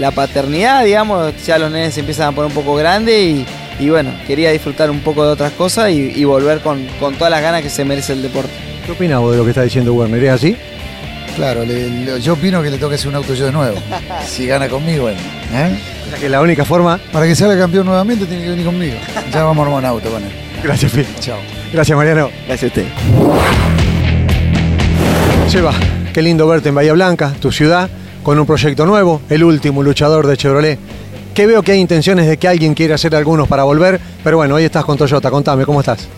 la 0.00 0.10
paternidad, 0.12 0.84
digamos, 0.84 1.32
ya 1.44 1.58
los 1.58 1.70
nenes 1.70 1.94
se 1.94 2.00
empiezan 2.00 2.28
a 2.28 2.32
poner 2.32 2.48
un 2.48 2.54
poco 2.54 2.76
grandes 2.76 3.16
y, 3.18 3.46
y 3.80 3.88
bueno, 3.90 4.12
quería 4.26 4.50
disfrutar 4.52 4.90
un 4.90 5.00
poco 5.00 5.24
de 5.24 5.32
otras 5.32 5.52
cosas 5.52 5.90
y, 5.90 6.12
y 6.14 6.24
volver 6.24 6.60
con, 6.60 6.86
con 7.00 7.14
todas 7.14 7.30
las 7.30 7.42
ganas 7.42 7.62
que 7.62 7.70
se 7.70 7.84
merece 7.84 8.12
el 8.12 8.22
deporte. 8.22 8.67
¿Qué 8.88 8.92
opinas 8.92 9.20
vos 9.20 9.32
de 9.32 9.36
lo 9.36 9.44
que 9.44 9.50
está 9.50 9.62
diciendo 9.62 9.92
Werner? 9.92 10.24
¿Es 10.24 10.30
así? 10.30 10.56
Claro, 11.36 11.62
le- 11.62 11.90
le- 11.90 12.20
yo 12.22 12.32
opino 12.32 12.62
que 12.62 12.70
le 12.70 12.78
toca 12.78 12.94
hacer 12.94 13.08
un 13.08 13.16
auto 13.16 13.34
yo 13.34 13.44
de 13.44 13.52
nuevo. 13.52 13.76
Si 14.26 14.46
gana 14.46 14.66
conmigo, 14.66 15.02
bueno. 15.02 15.18
¿eh? 15.52 15.78
O 16.06 16.10
sea 16.10 16.18
que 16.18 16.28
la 16.30 16.40
única 16.40 16.64
forma. 16.64 16.98
Para 17.12 17.26
que 17.26 17.34
salga 17.36 17.58
campeón 17.58 17.84
nuevamente 17.84 18.24
tiene 18.24 18.44
que 18.44 18.48
venir 18.50 18.64
conmigo. 18.64 18.94
Ya 19.30 19.44
vamos 19.44 19.58
a 19.58 19.66
armar 19.66 19.78
un 19.80 19.84
auto 19.84 20.08
con 20.10 20.22
él. 20.22 20.30
Gracias, 20.64 20.90
Phil. 20.90 21.06
Chao. 21.20 21.36
Gracias, 21.70 21.94
Mariano. 21.98 22.30
Gracias 22.46 22.62
a 22.64 22.66
usted. 22.80 22.86
Seba, 25.48 25.72
qué 26.14 26.22
lindo 26.22 26.46
verte 26.48 26.70
en 26.70 26.74
Bahía 26.74 26.94
Blanca, 26.94 27.34
tu 27.40 27.52
ciudad, 27.52 27.90
con 28.22 28.38
un 28.38 28.46
proyecto 28.46 28.86
nuevo, 28.86 29.20
el 29.28 29.44
último 29.44 29.82
luchador 29.82 30.26
de 30.26 30.36
Chevrolet. 30.38 30.78
Que 31.34 31.46
veo 31.46 31.62
que 31.62 31.72
hay 31.72 31.78
intenciones 31.80 32.26
de 32.26 32.38
que 32.38 32.48
alguien 32.48 32.72
quiera 32.74 32.94
hacer 32.96 33.14
algunos 33.14 33.46
para 33.48 33.64
volver, 33.64 34.00
pero 34.24 34.38
bueno, 34.38 34.54
hoy 34.56 34.64
estás 34.64 34.84
con 34.86 34.96
Toyota. 34.96 35.30
Contame, 35.30 35.64
¿cómo 35.66 35.80
estás? 35.80 36.08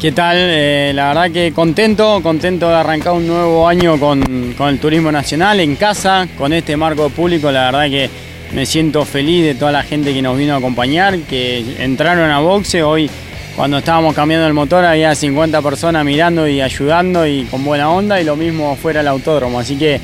¿Qué 0.00 0.12
tal? 0.12 0.36
Eh, 0.38 0.92
la 0.94 1.08
verdad 1.08 1.30
que 1.30 1.52
contento, 1.52 2.20
contento 2.22 2.68
de 2.68 2.74
arrancar 2.74 3.14
un 3.14 3.26
nuevo 3.26 3.66
año 3.66 3.98
con, 3.98 4.54
con 4.58 4.68
el 4.68 4.78
turismo 4.78 5.10
nacional 5.10 5.60
en 5.60 5.76
casa, 5.76 6.28
con 6.36 6.52
este 6.52 6.76
marco 6.76 7.08
público, 7.08 7.50
la 7.50 7.70
verdad 7.70 7.88
que 7.88 8.10
me 8.52 8.66
siento 8.66 9.04
feliz 9.06 9.44
de 9.44 9.54
toda 9.54 9.72
la 9.72 9.82
gente 9.82 10.12
que 10.12 10.20
nos 10.20 10.36
vino 10.36 10.52
a 10.54 10.58
acompañar, 10.58 11.18
que 11.20 11.82
entraron 11.82 12.30
a 12.30 12.40
boxe, 12.40 12.82
hoy 12.82 13.08
cuando 13.56 13.78
estábamos 13.78 14.14
cambiando 14.14 14.46
el 14.46 14.52
motor 14.52 14.84
había 14.84 15.14
50 15.14 15.62
personas 15.62 16.04
mirando 16.04 16.46
y 16.46 16.60
ayudando 16.60 17.26
y 17.26 17.44
con 17.44 17.64
buena 17.64 17.88
onda 17.88 18.20
y 18.20 18.24
lo 18.24 18.36
mismo 18.36 18.76
fuera 18.76 19.00
el 19.00 19.08
autódromo, 19.08 19.58
así 19.58 19.76
que 19.76 20.00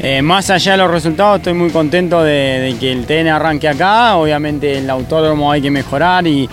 eh, 0.00 0.22
más 0.22 0.48
allá 0.50 0.72
de 0.72 0.78
los 0.78 0.90
resultados 0.90 1.38
estoy 1.38 1.54
muy 1.54 1.70
contento 1.70 2.22
de, 2.22 2.32
de 2.32 2.76
que 2.78 2.92
el 2.92 3.04
TN 3.04 3.28
arranque 3.28 3.68
acá, 3.68 4.16
obviamente 4.16 4.78
el 4.78 4.88
autódromo 4.88 5.50
hay 5.50 5.60
que 5.60 5.70
mejorar 5.70 6.26
y 6.26 6.48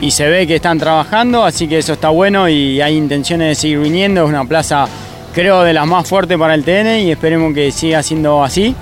y 0.00 0.10
se 0.10 0.28
ve 0.28 0.46
que 0.46 0.56
están 0.56 0.78
trabajando, 0.78 1.44
así 1.44 1.68
que 1.68 1.78
eso 1.78 1.92
está 1.92 2.08
bueno 2.08 2.48
y 2.48 2.80
hay 2.80 2.96
intenciones 2.96 3.48
de 3.48 3.54
seguir 3.54 3.80
viniendo. 3.80 4.22
Es 4.22 4.28
una 4.28 4.44
plaza, 4.46 4.86
creo, 5.34 5.62
de 5.62 5.74
las 5.74 5.86
más 5.86 6.08
fuertes 6.08 6.38
para 6.38 6.54
el 6.54 6.64
TN 6.64 7.00
y 7.00 7.10
esperemos 7.10 7.52
que 7.52 7.70
siga 7.70 8.02
siendo 8.02 8.42
así. 8.42 8.74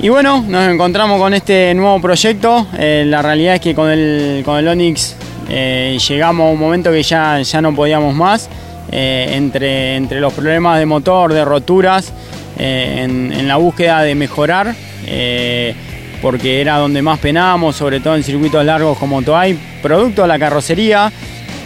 Y 0.00 0.08
bueno, 0.08 0.44
nos 0.46 0.68
encontramos 0.68 1.20
con 1.20 1.34
este 1.34 1.72
nuevo 1.74 2.00
proyecto. 2.00 2.66
Eh, 2.78 3.04
la 3.06 3.22
realidad 3.22 3.56
es 3.56 3.60
que 3.60 3.74
con 3.74 3.90
el, 3.90 4.42
con 4.44 4.58
el 4.58 4.66
Onix 4.66 5.14
eh, 5.48 5.98
llegamos 6.08 6.46
a 6.46 6.50
un 6.50 6.58
momento 6.58 6.90
que 6.90 7.02
ya, 7.02 7.40
ya 7.40 7.60
no 7.60 7.74
podíamos 7.74 8.14
más. 8.14 8.48
Eh, 8.90 9.32
entre, 9.34 9.96
entre 9.96 10.18
los 10.18 10.32
problemas 10.32 10.78
de 10.78 10.86
motor, 10.86 11.32
de 11.32 11.44
roturas, 11.44 12.12
en 12.56 13.46
la 13.46 13.56
búsqueda 13.56 14.02
de 14.02 14.14
mejorar. 14.16 14.74
Porque 16.20 16.60
era 16.60 16.76
donde 16.76 17.02
más 17.02 17.18
penábamos, 17.18 17.76
sobre 17.76 18.00
todo 18.00 18.16
en 18.16 18.22
circuitos 18.22 18.64
largos 18.64 18.98
como 18.98 19.22
Toay, 19.22 19.58
producto 19.82 20.22
de 20.22 20.28
la 20.28 20.38
carrocería, 20.38 21.12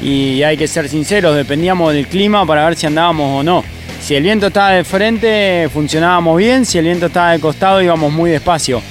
y 0.03 0.43
hay 0.43 0.57
que 0.57 0.67
ser 0.67 0.89
sinceros, 0.89 1.37
dependíamos 1.37 1.93
del 1.93 2.07
clima 2.09 2.45
para 2.45 2.65
ver 2.65 2.77
si 2.77 2.87
andábamos 2.87 3.41
o 3.41 3.43
no. 3.43 3.65
Si 4.01 4.17
el 4.17 4.25
viento 4.25 4.49
estaba 4.49 4.71
de 4.71 4.85
frente, 4.85 5.69
funcionábamos 5.73 6.37
bien, 6.37 6.67
si 6.67 6.79
el 6.79 6.85
viento 6.85 7.07
estaba 7.07 7.33
de 7.33 7.39
costado, 7.39 7.81
íbamos 7.81 8.13
muy 8.13 8.31
despacio. 8.31 8.83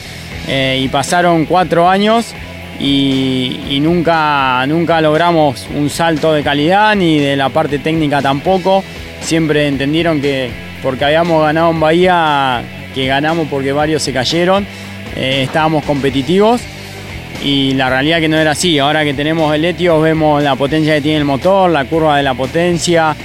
Eh, 0.48 0.80
y 0.84 0.88
pasaron 0.88 1.46
cuatro 1.46 1.88
años 1.90 2.34
y, 2.80 3.60
y 3.70 3.80
nunca, 3.82 4.66
nunca 4.68 5.02
logramos 5.02 5.68
un 5.76 5.90
salto 5.90 6.34
de 6.34 6.44
calidad, 6.44 6.96
ni 6.96 7.20
de 7.20 7.36
la 7.36 7.50
parte 7.50 7.78
técnica 7.78 8.22
tampoco. 8.22 8.84
Siempre 9.20 9.68
entendieron 9.68 10.22
que 10.22 10.50
porque 10.82 11.06
habíamos 11.06 11.44
ganado 11.44 11.72
en 11.72 11.80
Bahía, 11.80 12.64
que 12.96 13.06
ganamos 13.06 13.48
porque 13.50 13.72
varios 13.72 14.02
se 14.02 14.14
cayeron, 14.14 14.66
eh, 15.16 15.44
estábamos 15.44 15.84
competitivos 15.84 16.62
y 17.44 17.74
la 17.74 17.90
realidad 17.90 18.20
que 18.20 18.30
no 18.30 18.38
era 18.38 18.52
así. 18.52 18.80
Ahora 18.80 19.04
que 19.04 19.14
tenemos 19.14 19.54
el 19.54 19.66
Etios 19.66 20.02
vemos 20.02 20.42
la 20.44 20.56
potencia 20.56 20.96
que 20.96 21.02
tiene 21.02 21.20
el 21.20 21.26
motor, 21.26 21.70
la 21.70 21.86
curva 21.86 22.18
de 22.18 22.24
la 22.24 22.34
potencia, 22.34 23.16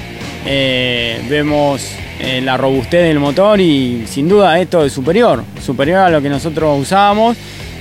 eh, 0.44 1.20
vemos 1.28 1.92
eh, 2.18 2.40
la 2.40 2.56
robustez 2.56 3.02
del 3.06 3.18
motor 3.18 3.60
y 3.60 4.04
sin 4.06 4.28
duda 4.28 4.58
esto 4.58 4.84
es 4.84 4.92
superior, 4.92 5.44
superior 5.62 6.00
a 6.00 6.10
lo 6.10 6.22
que 6.22 6.28
nosotros 6.28 6.80
usábamos. 6.80 7.36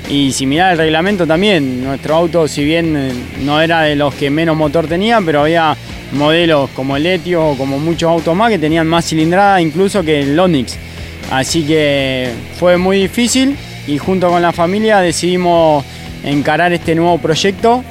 Y 0.09 0.33
si 0.33 0.45
mirá 0.45 0.71
el 0.71 0.77
reglamento 0.77 1.25
también, 1.25 1.83
nuestro 1.83 2.15
auto 2.15 2.47
si 2.47 2.63
bien 2.63 3.11
no 3.43 3.59
era 3.59 3.81
de 3.81 3.95
los 3.95 4.13
que 4.13 4.29
menos 4.29 4.55
motor 4.55 4.87
tenía, 4.87 5.19
pero 5.25 5.41
había 5.41 5.75
modelos 6.11 6.69
como 6.71 6.95
el 6.95 7.07
Etios 7.07 7.41
o 7.43 7.57
como 7.57 7.79
muchos 7.79 8.09
autos 8.09 8.35
más 8.35 8.51
que 8.51 8.59
tenían 8.59 8.85
más 8.85 9.05
cilindrada 9.05 9.59
incluso 9.61 10.03
que 10.03 10.21
el 10.21 10.39
Onix. 10.39 10.77
Así 11.31 11.63
que 11.63 12.29
fue 12.59 12.77
muy 12.77 12.99
difícil 12.99 13.55
y 13.87 13.97
junto 13.97 14.29
con 14.29 14.41
la 14.41 14.51
familia 14.51 14.99
decidimos 14.99 15.85
encarar 16.23 16.73
este 16.73 16.95
nuevo 16.95 17.17
proyecto. 17.17 17.83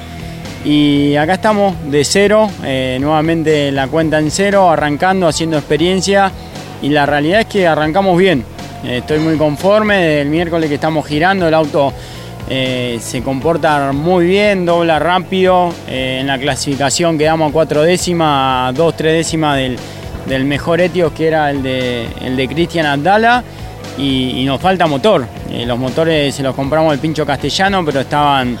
Y 0.63 1.15
acá 1.15 1.35
estamos 1.35 1.75
de 1.91 2.03
cero, 2.03 2.49
eh, 2.63 2.97
nuevamente 2.99 3.71
la 3.71 3.87
cuenta 3.87 4.19
en 4.19 4.31
cero, 4.31 4.69
arrancando, 4.69 5.27
haciendo 5.27 5.57
experiencia. 5.57 6.31
Y 6.81 6.89
la 6.89 7.05
realidad 7.05 7.41
es 7.41 7.45
que 7.45 7.67
arrancamos 7.67 8.17
bien. 8.17 8.43
Eh, 8.83 8.97
estoy 8.97 9.19
muy 9.19 9.37
conforme, 9.37 9.95
desde 9.97 10.21
el 10.21 10.29
miércoles 10.29 10.67
que 10.67 10.75
estamos 10.75 11.05
girando 11.05 11.47
el 11.47 11.53
auto 11.53 11.93
eh, 12.49 12.99
se 13.01 13.21
comporta 13.21 13.91
muy 13.91 14.25
bien, 14.25 14.65
dobla 14.65 14.99
rápido, 14.99 15.73
en 15.87 16.27
la 16.27 16.37
clasificación 16.37 17.17
quedamos 17.17 17.49
a 17.49 17.53
cuatro 17.53 17.81
décimas, 17.81 18.69
a 18.69 18.71
dos, 18.71 18.95
tres 18.95 19.13
décimas 19.13 19.57
del, 19.57 19.77
del 20.27 20.45
mejor 20.45 20.79
Etios 20.79 21.11
que 21.13 21.27
era 21.27 21.49
el 21.49 21.63
de, 21.63 22.07
el 22.21 22.35
de 22.37 22.47
Cristian 22.47 22.85
Abdala 22.85 23.43
y, 23.97 24.43
nos 24.45 24.61
falta 24.61 24.87
motor. 24.87 25.25
Eh, 25.51 25.65
los 25.65 25.77
motores 25.77 26.35
se 26.35 26.43
los 26.43 26.55
compramos 26.55 26.91
al 26.93 26.99
pincho 26.99 27.25
castellano, 27.25 27.83
pero 27.85 28.01
estaban, 28.01 28.57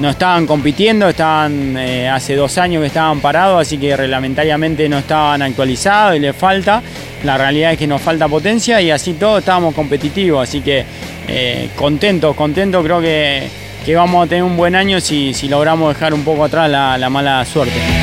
no 0.00 0.10
estaban 0.10 0.46
compitiendo, 0.46 1.08
estaban 1.08 1.76
eh, 1.76 2.08
hace 2.08 2.34
dos 2.36 2.56
años 2.58 2.80
que 2.80 2.88
estaban 2.88 3.20
parados, 3.20 3.62
así 3.62 3.78
que 3.78 3.96
reglamentariamente 3.96 4.88
no 4.88 4.98
estaban 4.98 5.42
actualizados 5.42 6.16
y 6.16 6.20
les 6.20 6.36
falta. 6.36 6.82
La 7.24 7.36
realidad 7.36 7.72
es 7.72 7.78
que 7.78 7.86
nos 7.86 8.00
falta 8.00 8.28
potencia 8.28 8.80
y 8.80 8.90
así 8.90 9.14
todo 9.14 9.38
estábamos 9.38 9.74
competitivos, 9.74 10.48
así 10.48 10.60
que 10.60 10.84
eh, 11.28 11.70
contentos, 11.74 12.36
contentos, 12.36 12.84
creo 12.84 13.00
que, 13.00 13.48
que 13.84 13.96
vamos 13.96 14.24
a 14.24 14.28
tener 14.28 14.44
un 14.44 14.56
buen 14.56 14.74
año 14.74 15.00
si, 15.00 15.34
si 15.34 15.48
logramos 15.48 15.94
dejar 15.94 16.14
un 16.14 16.22
poco 16.22 16.44
atrás 16.44 16.70
la 16.70 17.10
mala 17.10 17.44
suerte. 17.44 17.95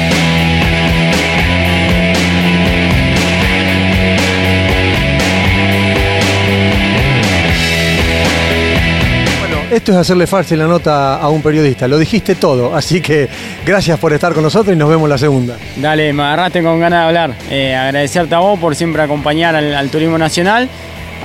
Esto 9.73 9.91
es 9.91 9.97
hacerle 9.97 10.27
fácil 10.27 10.59
la 10.59 10.67
nota 10.67 11.15
a 11.15 11.29
un 11.29 11.41
periodista. 11.41 11.87
Lo 11.87 11.97
dijiste 11.97 12.35
todo, 12.35 12.75
así 12.75 13.01
que 13.01 13.27
gracias 13.65 13.97
por 13.97 14.13
estar 14.13 14.31
con 14.31 14.43
nosotros 14.43 14.75
y 14.75 14.77
nos 14.77 14.87
vemos 14.87 15.09
la 15.09 15.17
segunda. 15.17 15.57
Dale, 15.77 16.13
me 16.13 16.21
agarraste 16.21 16.61
con 16.61 16.79
ganas 16.79 16.99
de 16.99 17.07
hablar. 17.07 17.33
Eh, 17.49 17.75
agradecerte 17.75 18.35
a 18.35 18.37
vos 18.37 18.59
por 18.59 18.75
siempre 18.75 19.01
acompañar 19.01 19.55
al, 19.55 19.89
turismo 19.89 20.15
nacional. 20.19 20.69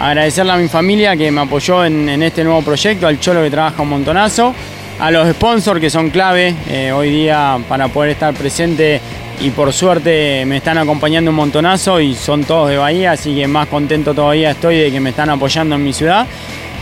Agradecerle 0.00 0.52
a 0.52 0.56
mi 0.56 0.66
familia 0.68 1.14
que 1.14 1.30
me 1.30 1.42
apoyó 1.42 1.84
en, 1.84 2.08
en 2.08 2.22
este 2.22 2.42
nuevo 2.42 2.62
proyecto, 2.62 3.06
al 3.06 3.20
Cholo 3.20 3.42
que 3.42 3.50
trabaja 3.50 3.82
un 3.82 3.90
montonazo, 3.90 4.54
a 4.98 5.10
los 5.10 5.28
sponsors 5.28 5.78
que 5.78 5.90
son 5.90 6.08
clave 6.08 6.54
eh, 6.70 6.90
hoy 6.90 7.10
día 7.10 7.58
para 7.68 7.88
poder 7.88 8.12
estar 8.12 8.32
presente 8.32 8.98
y 9.42 9.50
por 9.50 9.74
suerte 9.74 10.46
me 10.46 10.56
están 10.56 10.78
acompañando 10.78 11.30
un 11.30 11.36
montonazo 11.36 12.00
y 12.00 12.14
son 12.14 12.44
todos 12.44 12.70
de 12.70 12.78
Bahía, 12.78 13.12
así 13.12 13.34
que 13.34 13.46
más 13.46 13.68
contento 13.68 14.14
todavía 14.14 14.52
estoy 14.52 14.78
de 14.78 14.90
que 14.90 15.00
me 15.00 15.10
están 15.10 15.28
apoyando 15.28 15.74
en 15.74 15.84
mi 15.84 15.92
ciudad. 15.92 16.26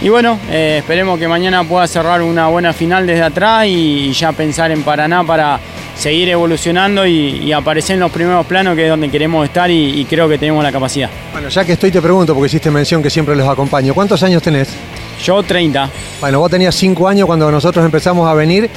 Y 0.03 0.09
bueno, 0.09 0.39
eh, 0.51 0.79
esperemos 0.79 1.19
que 1.19 1.27
mañana 1.27 1.65
pueda 1.65 1.87
cerrar 1.87 2.23
una 2.23 2.49
buena 2.49 2.73
final 2.73 3.07
desde 3.07 3.23
atrás 3.23 3.67
y, 3.67 4.09
y 4.09 4.13
ya 4.13 4.33
pensar 4.33 4.71
en 4.71 4.83
Paraná 4.83 5.25
para, 5.25 5.59
seguir 5.97 6.29
evolucionando 6.29 7.07
y, 7.07 7.39
y 7.43 7.53
aparecer 7.53 7.95
en 7.95 8.01
los 8.01 8.13
primeros 8.13 8.47
planos, 8.47 8.77
que 8.77 8.85
es 8.85 8.91
donde 8.91 9.09
queremos 9.09 9.45
estar 9.47 9.71
y, 9.71 10.01
y 10.01 10.05
creo 10.05 10.29
que 10.29 10.39
tenemos 10.39 10.63
la 10.63 10.71
capacidad. 10.71 11.09
Bueno, 11.33 11.49
ya 11.49 11.65
que 11.65 11.73
estoy 11.73 11.91
te 11.91 12.03
pregunto, 12.03 12.35
porque 12.35 12.47
hiciste 12.47 12.71
mención 12.71 13.03
que 13.03 13.11
siempre 13.11 13.35
los 13.35 13.49
acompaño. 13.49 13.95
¿Cuántos 13.95 14.23
años 14.23 14.43
tenés? 14.43 14.69
Yo 15.23 15.43
30. 15.43 15.91
Bueno, 16.21 16.41
vos 16.41 16.51
tenías 16.51 16.75
5 16.75 17.09
años 17.09 17.27
cuando 17.27 17.51
nosotros 17.51 17.85
empezamos 17.85 18.29
a 18.29 18.35
venir. 18.35 18.69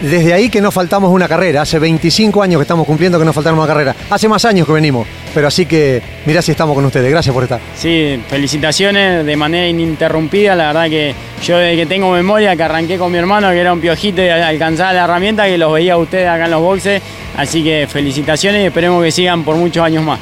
Desde 0.00 0.32
ahí 0.32 0.48
que 0.48 0.60
no 0.60 0.70
faltamos 0.70 1.10
una 1.10 1.26
carrera. 1.26 1.62
Hace 1.62 1.78
25 1.78 2.42
años 2.42 2.58
que 2.58 2.62
estamos 2.62 2.86
cumpliendo 2.86 3.18
que 3.18 3.24
no 3.24 3.32
faltamos 3.32 3.58
una 3.58 3.66
carrera. 3.66 3.96
Hace 4.10 4.28
más 4.28 4.44
años 4.44 4.66
que 4.66 4.72
venimos. 4.72 5.06
Pero 5.34 5.48
así 5.48 5.66
que 5.66 6.00
mirá 6.24 6.40
si 6.40 6.52
estamos 6.52 6.74
con 6.74 6.84
ustedes. 6.84 7.10
Gracias 7.10 7.34
por 7.34 7.42
estar. 7.42 7.60
Sí, 7.76 8.20
felicitaciones 8.28 9.26
de 9.26 9.36
manera 9.36 9.66
ininterrumpida. 9.66 10.54
La 10.54 10.68
verdad 10.68 10.88
que 10.88 11.14
yo 11.44 11.58
desde 11.58 11.76
que 11.76 11.86
tengo 11.86 12.12
memoria, 12.12 12.54
que 12.54 12.62
arranqué 12.62 12.96
con 12.96 13.10
mi 13.10 13.18
hermano, 13.18 13.50
que 13.50 13.58
era 13.58 13.72
un 13.72 13.80
piojito 13.80 14.22
y 14.22 14.28
alcanzaba 14.28 14.92
la 14.92 15.04
herramienta, 15.04 15.46
que 15.46 15.58
los 15.58 15.72
veía 15.72 15.94
a 15.94 15.98
ustedes 15.98 16.28
acá 16.28 16.44
en 16.44 16.50
los 16.52 16.60
boxes. 16.60 17.02
Así 17.36 17.64
que 17.64 17.88
felicitaciones 17.90 18.62
y 18.62 18.66
esperemos 18.66 19.02
que 19.02 19.10
sigan 19.10 19.44
por 19.44 19.56
muchos 19.56 19.84
años 19.84 20.04
más. 20.04 20.20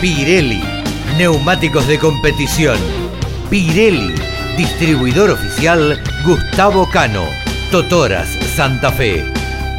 Pirelli, 0.00 0.62
neumáticos 1.16 1.88
de 1.88 1.98
competición. 1.98 2.78
Pirelli, 3.48 4.14
distribuidor 4.56 5.30
oficial 5.30 6.02
Gustavo 6.24 6.90
Cano, 6.90 7.24
Totoras, 7.70 8.28
Santa 8.54 8.90
Fe. 8.90 9.24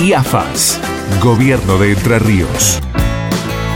Y. 0.00 0.14
Gobierno 1.20 1.78
de 1.78 1.92
Entre 1.92 2.20
Ríos. 2.20 2.80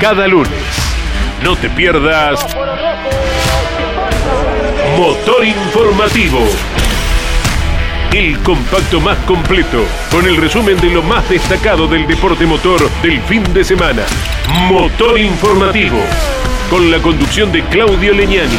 Cada 0.00 0.28
lunes, 0.28 0.52
no 1.42 1.56
te 1.56 1.68
pierdas 1.70 2.46
Motor 4.96 5.44
Informativo. 5.44 6.38
El 8.12 8.38
compacto 8.40 9.00
más 9.00 9.18
completo, 9.26 9.84
con 10.10 10.26
el 10.26 10.36
resumen 10.36 10.78
de 10.80 10.90
lo 10.90 11.02
más 11.02 11.28
destacado 11.28 11.86
del 11.86 12.06
deporte 12.06 12.46
motor 12.46 12.90
del 13.02 13.20
fin 13.22 13.42
de 13.52 13.64
semana. 13.64 14.04
Motor 14.68 15.18
Informativo, 15.18 15.98
con 16.70 16.90
la 16.90 16.98
conducción 16.98 17.52
de 17.52 17.62
Claudio 17.64 18.12
Leñani. 18.12 18.58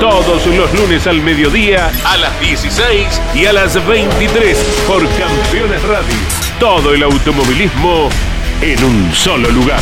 Todos 0.00 0.46
los 0.46 0.74
lunes 0.74 1.06
al 1.06 1.22
mediodía, 1.22 1.92
a 2.04 2.16
las 2.16 2.40
16 2.40 3.20
y 3.34 3.46
a 3.46 3.52
las 3.52 3.86
23 3.86 4.58
por 4.88 5.02
Campeones 5.16 5.82
Radio. 5.82 6.16
Todo 6.58 6.92
el 6.92 7.02
automovilismo 7.02 8.08
en 8.60 8.84
un 8.84 9.14
solo 9.14 9.48
lugar. 9.50 9.80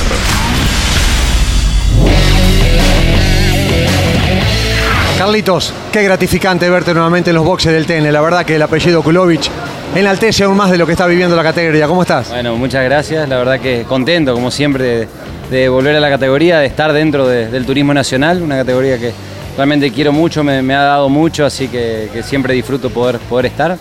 Carlitos, 5.18 5.72
qué 5.92 6.02
gratificante 6.02 6.68
verte 6.68 6.92
nuevamente 6.92 7.30
en 7.30 7.36
los 7.36 7.44
boxes 7.44 7.72
del 7.72 7.86
TN. 7.86 8.12
La 8.12 8.20
verdad 8.20 8.44
que 8.44 8.56
el 8.56 8.62
apellido 8.62 9.02
Kulovich 9.02 9.48
enaltece 9.94 10.44
aún 10.44 10.56
más 10.56 10.70
de 10.70 10.76
lo 10.78 10.86
que 10.86 10.92
está 10.92 11.06
viviendo 11.06 11.36
la 11.36 11.42
categoría. 11.42 11.86
¿Cómo 11.86 12.02
estás? 12.02 12.30
Bueno, 12.30 12.56
muchas 12.56 12.84
gracias. 12.84 13.28
La 13.28 13.36
verdad 13.38 13.60
que 13.60 13.84
contento, 13.88 14.34
como 14.34 14.50
siempre, 14.50 15.06
de, 15.50 15.68
volver 15.68 15.94
a 15.96 16.00
la 16.00 16.10
categoría, 16.10 16.58
de 16.58 16.66
estar 16.66 16.92
dentro 16.92 17.26
de- 17.28 17.46
del 17.48 17.64
turismo 17.64 17.94
nacional, 17.94 18.42
una 18.42 18.56
categoría 18.56 18.98
que 18.98 19.12
realmente 19.56 19.90
quiero 19.92 20.12
mucho, 20.12 20.42
me, 20.42 20.74
ha 20.74 20.82
dado 20.82 21.08
mucho, 21.08 21.46
así 21.46 21.68
que, 21.68 22.08
siempre 22.24 22.52
disfruto 22.54 22.90
poder, 22.90 23.18
poder 23.20 23.46
estar. 23.46 23.76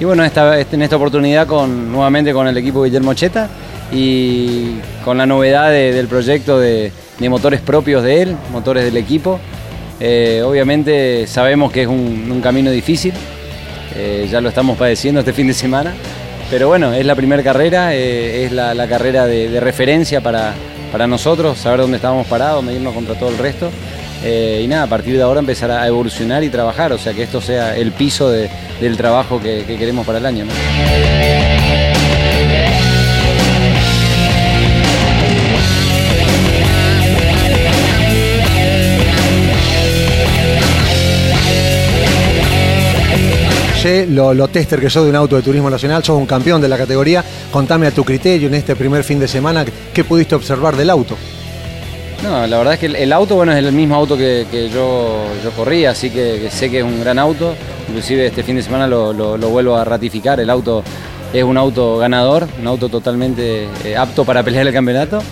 Y 0.00 0.04
bueno, 0.04 0.24
este- 0.24 0.40
en 0.72 0.82
esta 0.82 0.96
oportunidad 0.96 1.46
con, 1.46 1.92
nuevamente 1.92 2.32
con 2.32 2.48
el 2.48 2.56
equipo 2.56 2.82
Guillermo 2.84 3.12
Cheta 3.12 3.48
y 3.92 4.76
con 5.04 5.18
la 5.18 5.26
novedad 5.26 5.68
de- 5.70 5.92
del 5.92 6.08
proyecto 6.08 6.58
de 6.58 6.90
motores 7.28 7.60
propios 7.60 8.02
de 8.02 8.22
él, 8.22 8.36
motores 8.50 8.82
del 8.84 8.96
equipo. 8.96 9.38
Eh, 10.00 10.42
obviamente 10.42 11.26
sabemos 11.26 11.70
que 11.70 11.82
es 11.82 11.88
un, 11.88 12.40
camino 12.42 12.70
difícil, 12.70 13.12
eh, 13.94 14.26
ya 14.30 14.40
lo 14.40 14.48
estamos 14.48 14.78
padeciendo 14.78 15.20
este 15.20 15.34
fin 15.34 15.46
de 15.46 15.52
semana, 15.52 15.92
pero 16.50 16.68
bueno, 16.68 16.94
es 16.94 17.04
la 17.04 17.14
primera 17.14 17.42
carrera, 17.42 17.94
eh, 17.94 18.46
es 18.46 18.52
la, 18.52 18.88
carrera 18.88 19.26
de, 19.26 19.60
referencia 19.60 20.22
para, 20.22 20.54
para 20.90 21.06
nosotros, 21.06 21.58
saber 21.58 21.80
dónde 21.80 21.96
estábamos 21.96 22.26
parados, 22.26 22.64
medirnos 22.64 22.94
contra 22.94 23.14
todo 23.14 23.28
el 23.28 23.36
resto. 23.38 23.70
y 24.24 24.66
nada, 24.66 24.84
a 24.84 24.86
partir 24.86 25.16
de 25.16 25.22
ahora 25.22 25.40
empezar 25.40 25.70
a 25.70 25.86
evolucionar 25.86 26.42
y 26.44 26.48
trabajar, 26.48 26.92
o 26.92 26.98
sea 26.98 27.12
que 27.12 27.22
esto 27.22 27.40
sea 27.42 27.76
el 27.76 27.92
piso 27.92 28.30
de- 28.30 28.48
del 28.80 28.96
trabajo 28.96 29.40
que, 29.40 29.64
que 29.66 29.76
queremos 29.76 30.06
para 30.06 30.18
el 30.18 30.26
año. 30.26 30.44
Lo, 43.82 44.48
tester 44.48 44.78
que 44.78 44.90
sos 44.90 45.04
de 45.04 45.10
un 45.10 45.16
auto 45.16 45.36
de 45.36 45.42
turismo 45.42 45.70
nacional, 45.70 46.04
sos 46.04 46.18
un 46.18 46.26
campeón 46.26 46.60
de 46.60 46.68
la 46.68 46.76
categoría. 46.76 47.24
Contame 47.50 47.86
a 47.86 47.90
tu 47.90 48.04
criterio 48.04 48.48
en 48.48 48.54
este 48.54 48.76
primer 48.76 49.04
fin 49.04 49.18
de 49.18 49.26
semana, 49.26 49.64
¿qué 49.94 50.04
pudiste 50.04 50.34
observar 50.34 50.76
del 50.76 50.90
auto? 50.90 51.16
No, 52.22 52.46
la 52.46 52.58
verdad 52.58 52.74
es 52.74 52.80
que 52.80 52.86
el, 52.86 53.12
auto, 53.12 53.36
bueno, 53.36 53.52
es 53.52 53.58
el 53.58 53.72
mismo 53.72 53.94
auto 53.94 54.18
que, 54.18 54.70
yo, 54.72 55.24
yo 55.42 55.50
corría, 55.52 55.92
así 55.92 56.10
que, 56.10 56.50
sé 56.50 56.70
que 56.70 56.80
es 56.80 56.84
un 56.84 57.00
gran 57.00 57.18
auto. 57.18 57.54
Inclusive 57.88 58.26
este 58.26 58.42
fin 58.42 58.56
de 58.56 58.62
semana 58.62 58.86
lo 58.86 59.48
vuelvo 59.48 59.76
a 59.76 59.84
ratificar. 59.84 60.38
El 60.40 60.50
auto 60.50 60.84
es 61.32 61.44
un 61.44 61.56
auto 61.56 61.98
ganador, 61.98 62.48
un 62.60 62.66
auto 62.66 62.88
totalmente 62.88 63.68
eh, 63.84 63.96
apto 63.96 64.24
para 64.24 64.42
pelear 64.42 64.66
el 64.66 64.72
campeonato. 64.72 65.22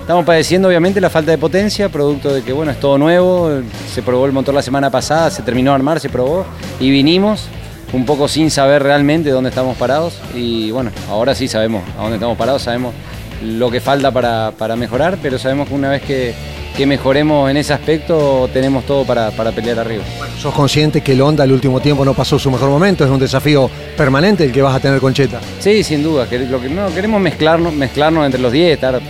Estamos 0.00 0.24
padeciendo 0.24 0.68
obviamente 0.68 1.00
la 1.00 1.10
falta 1.10 1.30
de 1.30 1.38
potencia, 1.38 1.88
producto 1.88 2.32
de 2.32 2.42
que 2.42 2.52
bueno, 2.52 2.72
es 2.72 2.80
todo 2.80 2.98
nuevo, 2.98 3.50
se 3.92 4.02
probó 4.02 4.26
el 4.26 4.32
motor 4.32 4.54
la 4.54 4.62
semana 4.62 4.90
pasada, 4.90 5.30
se 5.30 5.42
terminó 5.42 5.72
de 5.72 5.76
armar, 5.76 6.00
se 6.00 6.08
probó 6.08 6.46
y 6.80 6.90
vinimos 6.90 7.48
un 7.92 8.04
poco 8.04 8.28
sin 8.28 8.50
saber 8.50 8.82
realmente 8.82 9.30
dónde 9.30 9.50
estamos 9.50 9.76
parados 9.76 10.20
y 10.34 10.70
bueno, 10.70 10.90
ahora 11.08 11.34
sí 11.34 11.48
sabemos 11.48 11.82
a 11.98 12.02
dónde 12.02 12.16
estamos 12.16 12.36
parados, 12.36 12.62
sabemos 12.62 12.94
lo 13.42 13.70
que 13.70 13.80
falta 13.80 14.10
para, 14.10 14.52
para 14.56 14.76
mejorar, 14.76 15.18
pero 15.22 15.38
sabemos 15.38 15.68
que 15.68 15.74
una 15.74 15.90
vez 15.90 16.02
que, 16.02 16.34
que 16.76 16.86
mejoremos 16.86 17.50
en 17.50 17.56
ese 17.56 17.72
aspecto 17.72 18.48
tenemos 18.52 18.84
todo 18.84 19.04
para, 19.04 19.30
para 19.30 19.50
pelear 19.52 19.78
arriba. 19.78 20.04
¿Sos 20.38 20.54
consciente 20.54 21.00
que 21.00 21.12
el 21.12 21.20
Honda 21.22 21.44
el 21.44 21.52
último 21.52 21.80
tiempo 21.80 22.04
no 22.04 22.14
pasó 22.14 22.38
su 22.38 22.50
mejor 22.50 22.68
momento? 22.68 23.04
Es 23.04 23.10
un 23.10 23.18
desafío 23.18 23.70
permanente 23.96 24.44
el 24.44 24.52
que 24.52 24.62
vas 24.62 24.74
a 24.74 24.80
tener 24.80 25.00
con 25.00 25.14
Cheta. 25.14 25.40
Sí, 25.58 25.82
sin 25.82 26.02
duda. 26.02 26.28
que 26.28 26.38
lo 26.38 26.60
que, 26.60 26.68
no, 26.68 26.92
queremos 26.94 27.20
mezclarnos, 27.20 27.72
mezclarnos 27.72 28.26
entre 28.26 28.40
los 28.40 28.52
10, 28.52 28.74
estar, 28.74 29.00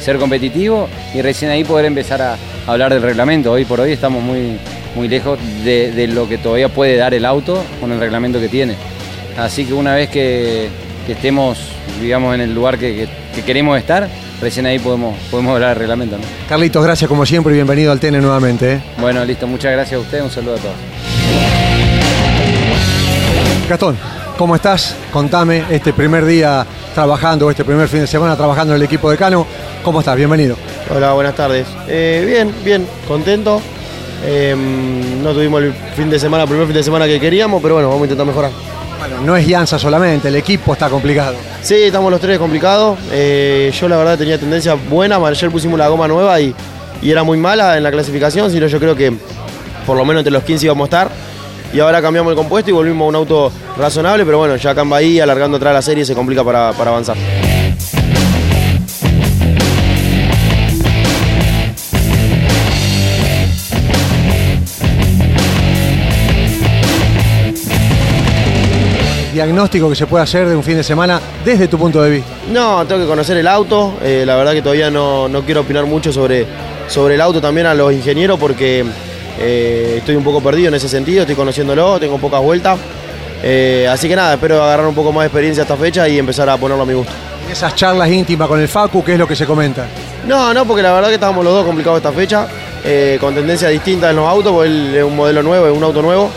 ser 0.00 0.18
competitivo 0.18 0.88
y 1.14 1.22
recién 1.22 1.50
ahí 1.50 1.64
poder 1.64 1.86
empezar 1.86 2.20
a 2.20 2.36
hablar 2.66 2.92
del 2.92 3.02
reglamento. 3.02 3.52
Hoy 3.52 3.64
por 3.64 3.80
hoy 3.80 3.92
estamos 3.92 4.22
muy, 4.22 4.58
muy 4.94 5.08
lejos 5.08 5.38
de, 5.64 5.92
de 5.92 6.06
lo 6.08 6.28
que 6.28 6.38
todavía 6.38 6.68
puede 6.68 6.96
dar 6.96 7.14
el 7.14 7.24
auto 7.24 7.62
con 7.80 7.90
el 7.92 7.98
reglamento 8.00 8.38
que 8.40 8.48
tiene. 8.48 8.74
Así 9.38 9.64
que 9.64 9.72
una 9.72 9.94
vez 9.94 10.08
que, 10.10 10.68
que 11.06 11.12
estemos, 11.12 11.58
digamos, 12.00 12.34
en 12.34 12.40
el 12.42 12.54
lugar 12.54 12.78
que, 12.78 12.94
que- 12.94 13.24
que 13.34 13.42
queremos 13.42 13.76
estar, 13.76 14.08
recién 14.40 14.64
ahí 14.66 14.78
podemos, 14.78 15.16
podemos 15.28 15.54
hablar 15.54 15.70
del 15.70 15.78
reglamento. 15.80 16.16
¿no? 16.16 16.22
Carlitos, 16.48 16.84
gracias 16.84 17.08
como 17.08 17.26
siempre 17.26 17.52
y 17.52 17.56
bienvenido 17.56 17.90
al 17.90 17.98
TN 17.98 18.20
nuevamente. 18.20 18.74
¿eh? 18.74 18.80
Bueno, 18.98 19.24
listo. 19.24 19.48
Muchas 19.48 19.72
gracias 19.72 19.98
a 19.98 20.02
ustedes. 20.02 20.22
Un 20.22 20.30
saludo 20.30 20.54
a 20.54 20.58
todos. 20.58 20.74
Gastón, 23.68 23.96
¿cómo 24.38 24.54
estás? 24.54 24.94
Contame 25.12 25.64
este 25.70 25.92
primer 25.92 26.24
día 26.26 26.64
trabajando, 26.94 27.50
este 27.50 27.64
primer 27.64 27.88
fin 27.88 28.00
de 28.02 28.06
semana 28.06 28.36
trabajando 28.36 28.74
en 28.74 28.80
el 28.80 28.84
equipo 28.86 29.10
de 29.10 29.16
Cano. 29.16 29.46
¿Cómo 29.82 29.98
estás? 30.00 30.16
Bienvenido. 30.16 30.56
Hola, 30.94 31.12
buenas 31.14 31.34
tardes. 31.34 31.66
Eh, 31.88 32.24
bien, 32.26 32.54
bien, 32.64 32.86
contento. 33.08 33.60
Eh, 34.26 34.54
no 35.22 35.32
tuvimos 35.32 35.62
el 35.62 35.72
fin 35.94 36.08
de 36.10 36.18
semana, 36.18 36.44
el 36.44 36.48
primer 36.48 36.66
fin 36.66 36.74
de 36.74 36.82
semana 36.82 37.06
que 37.06 37.20
queríamos, 37.20 37.60
pero 37.62 37.74
bueno, 37.74 37.88
vamos 37.88 38.02
a 38.02 38.04
intentar 38.04 38.26
mejorar. 38.26 38.50
Bueno, 38.98 39.20
no 39.20 39.36
es 39.36 39.46
Llanza 39.46 39.78
solamente, 39.78 40.28
el 40.28 40.36
equipo 40.36 40.72
está 40.72 40.88
complicado. 40.88 41.36
Sí, 41.62 41.74
estamos 41.74 42.10
los 42.10 42.20
tres 42.20 42.38
complicados. 42.38 42.98
Eh, 43.12 43.72
yo 43.78 43.88
la 43.88 43.96
verdad 43.96 44.16
tenía 44.16 44.38
tendencia 44.38 44.74
buena, 44.74 45.16
ayer 45.16 45.50
pusimos 45.50 45.78
la 45.78 45.88
goma 45.88 46.08
nueva 46.08 46.40
y, 46.40 46.54
y 47.02 47.10
era 47.10 47.22
muy 47.22 47.36
mala 47.36 47.76
en 47.76 47.82
la 47.82 47.90
clasificación, 47.90 48.50
sino 48.50 48.66
yo 48.66 48.78
creo 48.78 48.96
que 48.96 49.12
por 49.86 49.96
lo 49.96 50.04
menos 50.04 50.20
entre 50.20 50.32
los 50.32 50.42
15 50.42 50.66
íbamos 50.66 50.84
a 50.84 50.86
estar. 50.86 51.10
Y 51.74 51.80
ahora 51.80 52.00
cambiamos 52.00 52.30
el 52.30 52.36
compuesto 52.36 52.70
y 52.70 52.72
volvimos 52.72 53.04
a 53.04 53.08
un 53.08 53.16
auto 53.16 53.52
razonable, 53.76 54.24
pero 54.24 54.38
bueno, 54.38 54.56
ya 54.56 54.70
acá 54.70 54.82
en 54.82 54.90
Bahía, 54.90 55.24
alargando 55.24 55.56
atrás 55.56 55.74
la 55.74 55.82
serie, 55.82 56.04
se 56.04 56.14
complica 56.14 56.44
para, 56.44 56.72
para 56.72 56.90
avanzar. 56.90 57.16
Diagnóstico 69.54 69.88
que 69.88 69.94
se 69.94 70.08
puede 70.08 70.24
hacer 70.24 70.48
de 70.48 70.56
un 70.56 70.64
fin 70.64 70.76
de 70.76 70.82
semana 70.82 71.20
desde 71.44 71.68
tu 71.68 71.78
punto 71.78 72.02
de 72.02 72.10
vista? 72.10 72.28
No, 72.50 72.84
tengo 72.86 73.02
que 73.02 73.06
conocer 73.06 73.36
el 73.36 73.46
auto. 73.46 73.94
Eh, 74.02 74.24
la 74.26 74.34
verdad 74.34 74.52
que 74.52 74.62
todavía 74.62 74.90
no, 74.90 75.28
no, 75.28 75.42
quiero 75.42 75.60
opinar 75.60 75.86
mucho 75.86 76.12
sobre, 76.12 76.44
sobre 76.88 77.14
el 77.14 77.20
auto 77.20 77.40
también 77.40 77.68
a 77.68 77.74
los 77.74 77.92
ingenieros 77.92 78.36
porque 78.36 78.84
eh, 79.38 79.94
estoy 79.98 80.16
un 80.16 80.24
poco 80.24 80.40
perdido 80.40 80.68
en 80.68 80.74
ese 80.74 80.88
sentido, 80.88 81.20
estoy 81.20 81.36
conociéndolo, 81.36 82.00
tengo 82.00 82.18
pocas 82.18 82.42
vueltas. 82.42 82.80
Eh, 83.44 83.86
así 83.88 84.08
que 84.08 84.16
nada, 84.16 84.34
espero 84.34 84.60
agarrar 84.60 84.88
un 84.88 84.94
poco 84.94 85.12
más 85.12 85.22
de 85.22 85.26
experiencia 85.28 85.62
esta 85.62 85.76
fecha 85.76 86.08
y 86.08 86.18
empezar 86.18 86.48
a 86.50 86.56
ponerlo 86.56 86.82
a 86.82 86.86
mi 86.86 86.94
gusto. 86.94 87.12
¿Y 87.48 87.52
esas 87.52 87.76
charlas 87.76 88.10
íntimas 88.10 88.48
con 88.48 88.60
el 88.60 88.66
Facu, 88.66 89.04
qué 89.04 89.12
es 89.12 89.18
lo 89.20 89.28
que 89.28 89.36
se 89.36 89.46
comenta? 89.46 89.86
No, 90.26 90.52
no, 90.52 90.64
porque 90.64 90.82
la 90.82 90.92
verdad 90.92 91.08
que 91.08 91.14
estábamos 91.14 91.44
los 91.44 91.54
dos 91.54 91.64
complicados 91.64 91.98
esta 91.98 92.10
fecha, 92.10 92.48
con 93.20 93.36
tendencias 93.36 93.70
distintas 93.70 94.10
en 94.10 94.16
los 94.16 94.26
autos, 94.26 94.52
porque 94.52 94.68
él 94.68 94.96
es 94.96 95.04
un 95.04 95.14
modelo 95.14 95.44
nuevo, 95.44 95.66
es 95.68 95.76
un 95.76 95.84
auto 95.84 96.02
nuevo, 96.02 96.28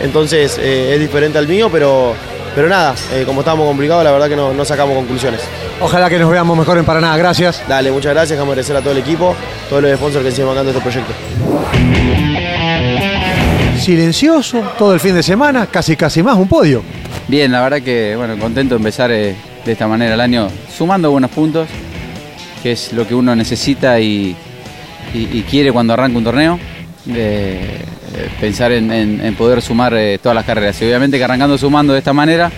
entonces 0.00 0.58
es 0.58 0.98
diferente 0.98 1.38
al 1.38 1.46
mío, 1.46 1.68
pero 1.70 2.14
pero 2.54 2.68
nada, 2.68 2.94
eh, 3.12 3.24
como 3.26 3.40
estábamos 3.40 3.66
complicados, 3.66 4.04
la 4.04 4.12
verdad 4.12 4.28
que 4.28 4.36
no, 4.36 4.64
sacamos 4.64 4.94
conclusiones. 4.94 5.40
Ojalá 5.80 6.08
que 6.08 6.18
nos 6.18 6.30
veamos 6.30 6.56
mejor 6.56 6.78
en 6.78 6.84
Paraná, 6.84 7.16
gracias. 7.16 7.62
Dale, 7.68 7.90
muchas 7.90 8.12
gracias, 8.12 8.30
dejamos 8.30 8.52
agradecer 8.52 8.76
a 8.76 8.80
todo 8.80 8.92
el 8.92 8.98
equipo, 8.98 9.34
todos 9.68 9.82
los 9.82 9.96
sponsors 9.96 10.24
que 10.24 10.30
siguen 10.30 10.46
bancando 10.48 10.70
este 10.70 10.82
proyecto. 10.82 11.12
Silencioso, 13.78 14.62
todo 14.78 14.94
el 14.94 15.00
fin 15.00 15.14
de 15.14 15.22
semana, 15.22 15.66
casi 15.66 15.96
casi 15.96 16.22
más, 16.22 16.36
un 16.36 16.48
podio. 16.48 16.82
Bien, 17.26 17.50
la 17.50 17.62
verdad 17.62 17.82
que 17.82 18.14
bueno, 18.16 18.38
contento 18.38 18.74
de 18.74 18.78
empezar 18.78 19.10
eh, 19.10 19.34
de 19.64 19.72
esta 19.72 19.88
manera 19.88 20.14
el 20.14 20.20
año, 20.20 20.48
sumando 20.76 21.10
buenos 21.10 21.30
puntos, 21.30 21.68
que 22.62 22.72
es 22.72 22.92
lo 22.92 23.06
que 23.06 23.14
uno 23.14 23.34
necesita 23.34 23.98
y, 23.98 24.36
quiere 25.50 25.72
cuando 25.72 25.92
arranca 25.92 26.18
un 26.18 26.24
torneo. 26.24 26.58
Eh, 27.08 27.73
pensar 28.40 28.72
en, 28.72 29.34
poder 29.36 29.62
sumar 29.62 29.94
eh, 29.94 30.18
todas 30.22 30.34
las 30.34 30.44
carreras. 30.44 30.80
Y 30.80 30.84
obviamente 30.84 31.18
que 31.18 31.24
arrancando 31.24 31.56
sumando 31.58 31.92
de 31.92 31.98
esta 31.98 32.12
manera, 32.12 32.50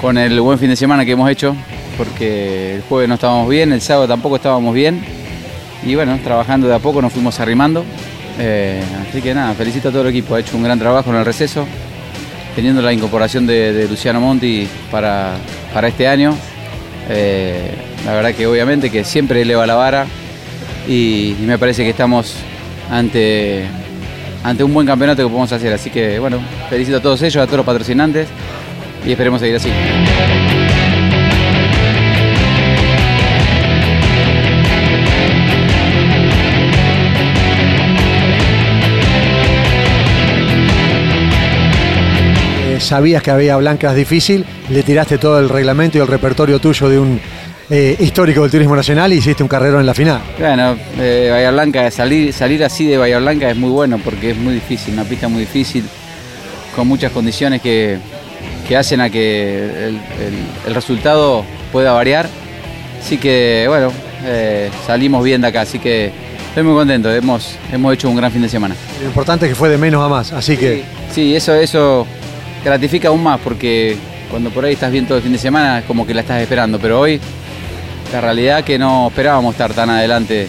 con 0.00 0.18
el 0.18 0.40
buen 0.40 0.58
fin 0.58 0.68
de 0.68 0.76
semana 0.76 1.04
que 1.04 1.12
hemos 1.12 1.30
hecho, 1.30 1.54
porque 1.96 2.76
el 2.76 2.82
jueves 2.82 3.08
no 3.08 3.14
estábamos 3.14 3.48
bien, 3.48 3.72
el 3.72 3.80
sábado 3.80 4.08
tampoco 4.08 4.36
estábamos 4.36 4.74
bien, 4.74 5.04
y 5.84 5.94
bueno, 5.94 6.18
trabajando 6.22 6.68
de 6.68 6.74
a 6.74 6.78
poco 6.78 7.02
nos 7.02 7.12
fuimos 7.12 7.38
arrimando. 7.40 7.84
Eh, 8.38 8.82
así 9.08 9.20
que 9.20 9.34
nada, 9.34 9.52
felicito 9.54 9.88
a 9.88 9.92
todo 9.92 10.02
el 10.02 10.08
equipo, 10.08 10.34
ha 10.34 10.40
hecho 10.40 10.56
un 10.56 10.62
gran 10.62 10.78
trabajo 10.78 11.10
en 11.10 11.16
el 11.16 11.24
receso, 11.24 11.66
teniendo 12.54 12.82
la 12.82 12.92
incorporación 12.92 13.46
de, 13.46 13.86
Luciano 13.88 14.20
Monti 14.20 14.68
para, 14.90 15.34
para 15.72 15.88
este 15.88 16.08
año. 16.08 16.34
la 18.04 18.12
verdad 18.12 18.34
que 18.34 18.46
obviamente 18.46 18.90
que 18.90 19.04
siempre 19.04 19.42
eleva 19.42 19.66
la 19.66 19.74
vara 19.74 20.06
y 20.88 21.36
me 21.40 21.58
parece 21.58 21.84
que 21.84 21.90
estamos 21.90 22.34
ante 22.90 23.66
ante 24.44 24.64
un 24.64 24.72
buen 24.74 24.86
campeonato 24.86 25.22
que 25.22 25.28
podemos 25.28 25.52
hacer. 25.52 25.72
Así 25.72 25.90
que 25.90 26.18
bueno, 26.18 26.40
felicito 26.68 26.98
a 26.98 27.00
todos 27.00 27.22
ellos, 27.22 27.42
a 27.42 27.46
todos 27.46 27.58
los 27.58 27.66
patrocinantes 27.66 28.28
y 29.04 29.12
esperemos 29.12 29.40
seguir 29.40 29.56
así. 29.56 29.68
Eh, 42.64 42.80
sabías 42.80 43.22
que 43.22 43.30
había 43.30 43.56
blancas 43.56 43.94
difícil, 43.94 44.44
le 44.68 44.82
tiraste 44.82 45.18
todo 45.18 45.38
el 45.38 45.48
reglamento 45.48 45.98
y 45.98 46.00
el 46.00 46.06
repertorio 46.06 46.58
tuyo 46.58 46.88
de 46.88 46.98
un 46.98 47.20
eh, 47.74 47.96
histórico 48.00 48.42
del 48.42 48.50
turismo 48.50 48.76
nacional 48.76 49.14
y 49.14 49.16
hiciste 49.16 49.42
un 49.42 49.48
carrero 49.48 49.80
en 49.80 49.86
la 49.86 49.94
final. 49.94 50.20
Bueno, 50.38 50.76
eh, 50.98 51.28
Bahía 51.32 51.50
Blanca, 51.52 51.90
salir, 51.90 52.30
salir 52.34 52.62
así 52.62 52.86
de 52.86 52.98
Bahía 52.98 53.18
Blanca 53.18 53.48
es 53.48 53.56
muy 53.56 53.70
bueno 53.70 53.98
porque 53.98 54.32
es 54.32 54.36
muy 54.36 54.52
difícil, 54.52 54.92
una 54.92 55.04
pista 55.04 55.26
muy 55.26 55.40
difícil, 55.40 55.82
con 56.76 56.86
muchas 56.86 57.12
condiciones 57.12 57.62
que, 57.62 57.98
hacen 58.76 59.00
a 59.00 59.08
que 59.08 59.88
el, 60.66 60.74
resultado 60.74 61.44
pueda 61.72 61.92
variar. 61.92 62.28
Así 63.02 63.16
que, 63.16 63.64
bueno, 63.68 63.90
eh, 64.26 64.70
salimos 64.86 65.24
bien 65.24 65.40
de 65.40 65.46
acá, 65.46 65.62
así 65.62 65.78
que 65.78 66.12
estoy 66.48 66.62
muy 66.64 66.74
contento, 66.74 67.10
hemos, 67.10 67.56
hemos 67.72 67.94
hecho 67.94 68.10
un 68.10 68.16
gran 68.16 68.30
fin 68.30 68.42
de 68.42 68.50
semana. 68.50 68.76
Lo 69.00 69.06
importante 69.06 69.46
es 69.46 69.52
que 69.52 69.56
fue 69.56 69.70
de 69.70 69.78
menos 69.78 70.02
a 70.04 70.08
más, 70.08 70.30
así 70.34 70.58
que... 70.58 70.84
Sí, 71.10 71.34
eso, 71.34 71.54
eso 71.54 72.06
gratifica 72.62 73.08
aún 73.08 73.22
más 73.22 73.40
porque 73.40 73.96
cuando 74.30 74.50
por 74.50 74.64
ahí 74.64 74.74
estás 74.74 74.92
bien 74.92 75.06
todo 75.06 75.16
el 75.16 75.22
fin 75.22 75.32
de 75.32 75.38
semana 75.38 75.78
es 75.78 75.84
como 75.86 76.06
que 76.06 76.12
la 76.12 76.20
estás 76.20 76.40
esperando, 76.40 76.78
pero 76.78 77.00
hoy 77.00 77.18
la 78.12 78.20
realidad 78.20 78.62
que 78.62 78.78
no 78.78 79.08
esperábamos 79.08 79.54
estar 79.54 79.72
tan 79.72 79.88
adelante 79.88 80.46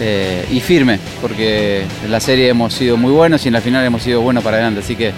eh, 0.00 0.46
y 0.50 0.60
firme, 0.60 0.98
porque 1.20 1.84
en 2.04 2.10
la 2.10 2.20
serie 2.20 2.48
hemos 2.48 2.72
sido 2.72 2.96
muy 2.96 3.12
buenos 3.12 3.44
y 3.44 3.48
en 3.48 3.54
la 3.54 3.60
final 3.60 3.84
hemos 3.84 4.02
sido 4.02 4.22
buenos 4.22 4.42
para 4.42 4.56
adelante. 4.56 4.80
Así 4.80 4.96
que, 4.96 5.12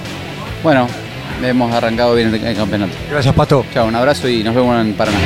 bueno, 0.62 0.88
hemos 1.42 1.72
arrancado 1.72 2.14
bien 2.14 2.34
el, 2.34 2.56
campeonato. 2.56 2.92
Gracias, 3.10 3.34
Pato. 3.34 3.64
Chao, 3.72 3.86
un 3.86 3.94
abrazo 3.94 4.28
y 4.28 4.42
nos 4.42 4.54
vemos 4.54 4.80
en 4.80 4.94
Paraná. 4.94 5.18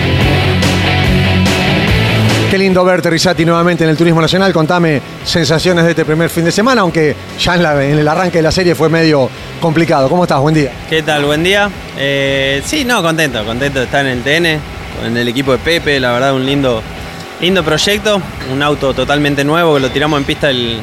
Qué 2.51 2.59
lindo 2.59 2.85
verte, 2.85 3.09
Risati, 3.09 3.47
nuevamente 3.47 3.85
en 3.85 3.91
el 3.91 3.97
Turismo 3.97 4.21
Nacional. 4.21 4.53
Contame 4.53 5.01
sensaciones 5.25 5.85
de 5.85 5.91
este 5.93 6.05
primer 6.05 6.29
fin 6.29 6.45
de 6.45 6.53
semana, 6.53 6.83
aunque 6.83 7.17
ya 7.39 7.55
en, 7.55 7.99
el 7.99 8.07
arranque 8.07 8.39
de 8.39 8.43
la 8.43 8.53
serie 8.53 8.75
fue 8.75 8.91
medio 8.91 9.31
complicado. 9.59 10.07
¿Cómo 10.11 10.25
estás? 10.25 10.39
Buen 10.41 10.55
día. 10.55 10.71
¿Qué 10.91 11.03
tal? 11.03 11.25
Buen 11.25 11.43
día. 11.43 11.71
Eh, 11.97 12.61
sí, 12.63 12.85
no, 12.85 13.03
contento, 13.03 13.43
contento 13.47 13.79
de 13.79 13.87
estar 13.87 14.05
en 14.05 14.19
el 14.19 14.23
TN 14.23 14.61
en 15.05 15.17
el 15.17 15.29
equipo 15.29 15.53
de 15.53 15.59
Pepe, 15.59 15.99
la 16.01 16.13
verdad 16.13 16.35
un 16.35 16.45
lindo, 16.47 16.83
lindo 17.41 17.63
proyecto, 17.63 18.21
un 18.53 18.63
auto 18.63 18.95
totalmente 18.95 19.45
nuevo 19.45 19.75
que 19.75 19.81
lo 19.81 19.91
tiramos 19.91 20.19
en 20.19 20.25
pista 20.25 20.51
el, 20.51 20.83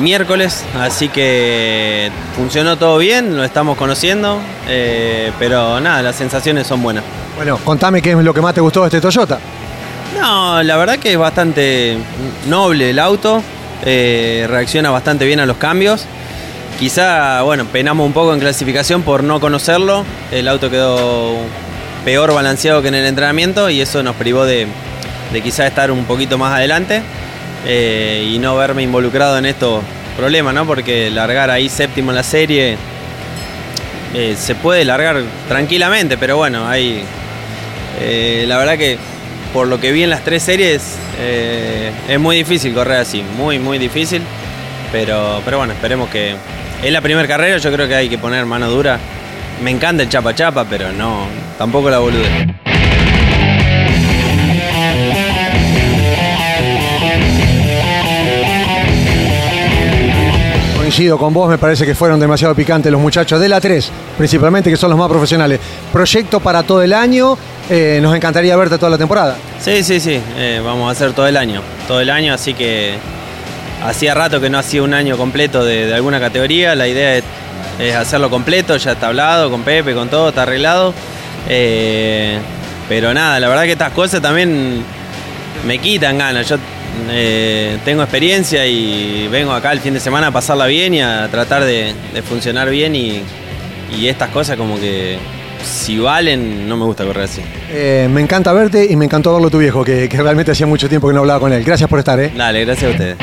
miércoles, 0.00 0.64
así 0.78 1.08
que 1.08 2.10
funcionó 2.34 2.76
todo 2.76 2.98
bien, 2.98 3.36
lo 3.36 3.44
estamos 3.44 3.76
conociendo, 3.76 4.40
eh, 4.68 5.30
pero 5.38 5.80
nada, 5.80 6.02
las 6.02 6.16
sensaciones 6.16 6.66
son 6.66 6.82
buenas. 6.82 7.04
Bueno, 7.36 7.56
contame 7.58 8.02
qué 8.02 8.10
es 8.10 8.16
lo 8.16 8.34
que 8.34 8.40
más 8.40 8.52
te 8.52 8.60
gustó 8.60 8.80
de 8.80 8.86
este 8.86 9.00
Toyota. 9.00 9.38
No, 10.18 10.60
la 10.62 10.76
verdad 10.76 10.98
que 10.98 11.12
es 11.12 11.18
bastante 11.18 11.96
noble 12.48 12.90
el 12.90 12.98
auto, 12.98 13.42
eh, 13.84 14.46
reacciona 14.48 14.90
bastante 14.90 15.24
bien 15.24 15.38
a 15.38 15.46
los 15.46 15.56
cambios. 15.56 16.04
Quizá, 16.78 17.42
bueno, 17.42 17.66
penamos 17.66 18.06
un 18.06 18.12
poco 18.12 18.32
en 18.32 18.40
clasificación 18.40 19.02
por 19.02 19.22
no 19.22 19.38
conocerlo. 19.38 20.04
El 20.32 20.48
auto 20.48 20.70
quedó 20.70 21.36
peor 22.04 22.32
balanceado 22.32 22.82
que 22.82 22.88
en 22.88 22.94
el 22.94 23.06
entrenamiento 23.06 23.70
y 23.70 23.80
eso 23.80 24.02
nos 24.02 24.16
privó 24.16 24.44
de, 24.44 24.66
de 25.32 25.40
quizá 25.40 25.66
estar 25.66 25.90
un 25.90 26.04
poquito 26.04 26.38
más 26.38 26.54
adelante 26.54 27.02
eh, 27.66 28.28
y 28.32 28.38
no 28.38 28.56
verme 28.56 28.82
involucrado 28.82 29.36
en 29.38 29.46
estos 29.46 29.82
problemas, 30.16 30.54
¿no? 30.54 30.66
Porque 30.66 31.10
largar 31.10 31.50
ahí 31.50 31.68
séptimo 31.68 32.10
en 32.10 32.16
la 32.16 32.22
serie 32.22 32.76
eh, 34.14 34.34
se 34.38 34.54
puede 34.54 34.84
largar 34.84 35.22
tranquilamente, 35.48 36.16
pero 36.18 36.36
bueno, 36.36 36.68
hay. 36.68 37.04
Eh, 38.00 38.44
la 38.46 38.56
verdad 38.56 38.78
que 38.78 38.98
por 39.52 39.66
lo 39.66 39.78
que 39.78 39.92
vi 39.92 40.02
en 40.02 40.10
las 40.10 40.24
tres 40.24 40.42
series 40.42 40.96
es 42.08 42.18
muy 42.18 42.36
difícil 42.36 42.72
correr 42.72 42.98
así, 42.98 43.22
muy, 43.36 43.58
muy 43.58 43.78
difícil. 43.78 44.22
Pero, 44.90 45.42
pero 45.44 45.58
bueno, 45.58 45.72
esperemos 45.72 46.08
que. 46.08 46.34
Es 46.82 46.90
la 46.90 47.02
primera 47.02 47.28
carrera, 47.28 47.58
yo 47.58 47.70
creo 47.70 47.86
que 47.86 47.94
hay 47.94 48.08
que 48.08 48.16
poner 48.16 48.46
mano 48.46 48.70
dura 48.70 48.98
me 49.62 49.70
encanta 49.70 50.02
el 50.02 50.08
chapa 50.08 50.34
chapa, 50.34 50.64
pero 50.68 50.92
no, 50.92 51.26
tampoco 51.58 51.90
la 51.90 51.98
bolude. 51.98 52.54
Coincido 60.76 61.18
con 61.18 61.32
vos, 61.32 61.48
me 61.48 61.58
parece 61.58 61.86
que 61.86 61.94
fueron 61.94 62.18
demasiado 62.18 62.54
picantes 62.54 62.90
los 62.90 63.00
muchachos 63.00 63.40
de 63.40 63.48
la 63.48 63.60
3, 63.60 63.90
principalmente 64.18 64.70
que 64.70 64.76
son 64.76 64.90
los 64.90 64.98
más 64.98 65.08
profesionales. 65.08 65.60
Proyecto 65.92 66.40
para 66.40 66.62
todo 66.62 66.82
el 66.82 66.92
año, 66.92 67.38
eh, 67.68 68.00
nos 68.02 68.16
encantaría 68.16 68.56
verte 68.56 68.76
toda 68.76 68.90
la 68.90 68.98
temporada. 68.98 69.36
Sí, 69.60 69.84
sí, 69.84 70.00
sí, 70.00 70.20
eh, 70.36 70.60
vamos 70.64 70.88
a 70.88 70.92
hacer 70.92 71.12
todo 71.12 71.28
el 71.28 71.36
año, 71.36 71.62
todo 71.86 72.00
el 72.00 72.10
año, 72.10 72.34
así 72.34 72.54
que 72.54 72.94
hacía 73.84 74.14
rato 74.14 74.40
que 74.40 74.50
no 74.50 74.58
hacía 74.58 74.82
un 74.82 74.94
año 74.94 75.16
completo 75.16 75.64
de, 75.64 75.86
de 75.86 75.94
alguna 75.94 76.18
categoría, 76.18 76.74
la 76.74 76.88
idea 76.88 77.16
es 77.16 77.24
es 77.80 77.94
hacerlo 77.94 78.30
completo, 78.30 78.76
ya 78.76 78.92
está 78.92 79.08
hablado 79.08 79.50
con 79.50 79.62
Pepe, 79.62 79.94
con 79.94 80.08
todo, 80.08 80.28
está 80.28 80.42
arreglado. 80.42 80.94
Eh, 81.48 82.38
pero 82.88 83.14
nada, 83.14 83.40
la 83.40 83.48
verdad 83.48 83.64
que 83.64 83.72
estas 83.72 83.92
cosas 83.92 84.20
también 84.20 84.82
me 85.66 85.78
quitan 85.78 86.18
ganas. 86.18 86.48
Yo 86.48 86.56
eh, 87.10 87.78
tengo 87.84 88.02
experiencia 88.02 88.66
y 88.66 89.28
vengo 89.28 89.52
acá 89.52 89.72
el 89.72 89.80
fin 89.80 89.94
de 89.94 90.00
semana 90.00 90.28
a 90.28 90.30
pasarla 90.30 90.66
bien 90.66 90.94
y 90.94 91.00
a 91.00 91.28
tratar 91.30 91.64
de, 91.64 91.94
funcionar 92.28 92.68
bien 92.68 92.94
y, 92.94 93.22
y 93.96 94.08
estas 94.08 94.30
cosas 94.30 94.56
como 94.56 94.78
que 94.78 95.18
si 95.64 95.98
valen, 95.98 96.68
no 96.68 96.76
me 96.76 96.84
gusta 96.84 97.04
correr 97.04 97.24
así. 97.24 97.42
Eh, 97.70 98.08
me 98.10 98.20
encanta 98.20 98.52
verte 98.52 98.86
y 98.90 98.96
me 98.96 99.04
encantó 99.04 99.32
verlo 99.34 99.50
tu 99.50 99.58
viejo, 99.58 99.84
que, 99.84 100.08
que 100.08 100.22
realmente 100.22 100.52
hacía 100.52 100.66
mucho 100.66 100.88
tiempo 100.88 101.08
que 101.08 101.14
no 101.14 101.20
hablaba 101.20 101.40
con 101.40 101.52
él. 101.52 101.64
Gracias 101.64 101.88
por 101.88 101.98
estar, 101.98 102.18
¿eh? 102.18 102.32
Dale, 102.34 102.64
gracias 102.64 102.90
a 102.90 102.92
ustedes. 102.92 103.16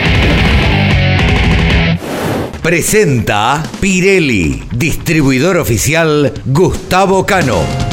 Presenta 2.67 3.63
Pirelli, 3.79 4.61
distribuidor 4.69 5.55
oficial 5.55 6.33
Gustavo 6.43 7.23
Cano. 7.23 7.86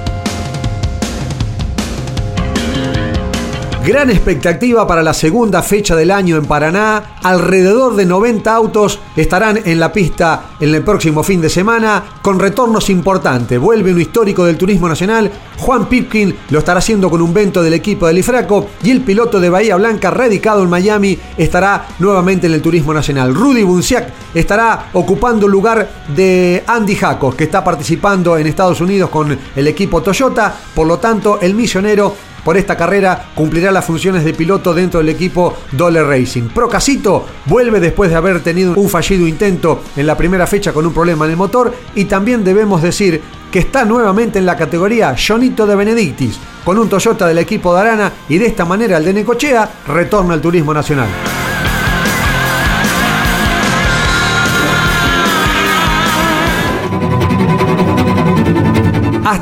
Gran 3.84 4.08
expectativa 4.08 4.86
para 4.86 5.02
la 5.02 5.12
segunda 5.12 5.62
fecha 5.62 5.94
del 5.94 6.10
año 6.10 6.38
en 6.38 6.46
Paraná. 6.46 7.18
Alrededor 7.22 7.96
de 7.96 8.06
90 8.06 8.50
autos 8.50 8.98
estarán 9.14 9.60
en 9.62 9.78
la 9.78 9.92
pista 9.92 10.52
en 10.58 10.74
el 10.74 10.82
próximo 10.82 11.22
fin 11.22 11.42
de 11.42 11.50
semana 11.50 12.02
con 12.22 12.40
retornos 12.40 12.88
importantes. 12.88 13.60
Vuelve 13.60 13.92
un 13.92 14.00
histórico 14.00 14.46
del 14.46 14.56
turismo 14.56 14.88
nacional. 14.88 15.30
Juan 15.58 15.86
Pipkin 15.86 16.34
lo 16.48 16.60
estará 16.60 16.78
haciendo 16.78 17.10
con 17.10 17.20
un 17.20 17.34
vento 17.34 17.62
del 17.62 17.74
equipo 17.74 18.06
del 18.06 18.16
Ifraco 18.16 18.68
y 18.82 18.90
el 18.90 19.02
piloto 19.02 19.38
de 19.38 19.50
Bahía 19.50 19.76
Blanca 19.76 20.10
radicado 20.10 20.62
en 20.62 20.70
Miami 20.70 21.18
estará 21.36 21.86
nuevamente 21.98 22.46
en 22.46 22.54
el 22.54 22.62
turismo 22.62 22.94
nacional. 22.94 23.34
Rudy 23.34 23.64
Bunciak 23.64 24.08
estará 24.32 24.86
ocupando 24.94 25.44
el 25.44 25.52
lugar 25.52 26.06
de 26.16 26.64
Andy 26.66 26.94
Jacos 26.94 27.34
que 27.34 27.44
está 27.44 27.62
participando 27.62 28.38
en 28.38 28.46
Estados 28.46 28.80
Unidos 28.80 29.10
con 29.10 29.38
el 29.54 29.68
equipo 29.68 30.00
Toyota. 30.00 30.56
Por 30.74 30.86
lo 30.86 30.98
tanto, 30.98 31.38
el 31.42 31.52
misionero 31.52 32.32
por 32.44 32.56
esta 32.56 32.76
carrera 32.76 33.30
cumplirá 33.34 33.72
las 33.72 33.84
funciones 33.84 34.24
de 34.24 34.34
piloto 34.34 34.74
dentro 34.74 35.00
del 35.00 35.08
equipo 35.08 35.56
Dole 35.72 36.02
Racing. 36.02 36.48
Procasito 36.48 37.26
vuelve 37.46 37.80
después 37.80 38.10
de 38.10 38.16
haber 38.16 38.40
tenido 38.40 38.74
un 38.74 38.88
fallido 38.88 39.26
intento 39.26 39.82
en 39.96 40.06
la 40.06 40.16
primera 40.16 40.46
fecha 40.46 40.72
con 40.72 40.86
un 40.86 40.92
problema 40.92 41.24
en 41.24 41.32
el 41.32 41.36
motor 41.36 41.74
y 41.94 42.04
también 42.04 42.44
debemos 42.44 42.82
decir 42.82 43.22
que 43.50 43.60
está 43.60 43.84
nuevamente 43.84 44.38
en 44.38 44.46
la 44.46 44.56
categoría 44.56 45.14
Jonito 45.16 45.66
de 45.66 45.76
Benedictis 45.76 46.38
con 46.64 46.78
un 46.78 46.88
Toyota 46.88 47.26
del 47.26 47.38
equipo 47.38 47.74
de 47.74 47.80
Arana 47.80 48.12
y 48.28 48.38
de 48.38 48.46
esta 48.46 48.64
manera 48.64 48.96
el 48.96 49.04
de 49.04 49.12
Necochea 49.12 49.70
retorna 49.86 50.34
al 50.34 50.40
turismo 50.40 50.74
nacional. 50.74 51.08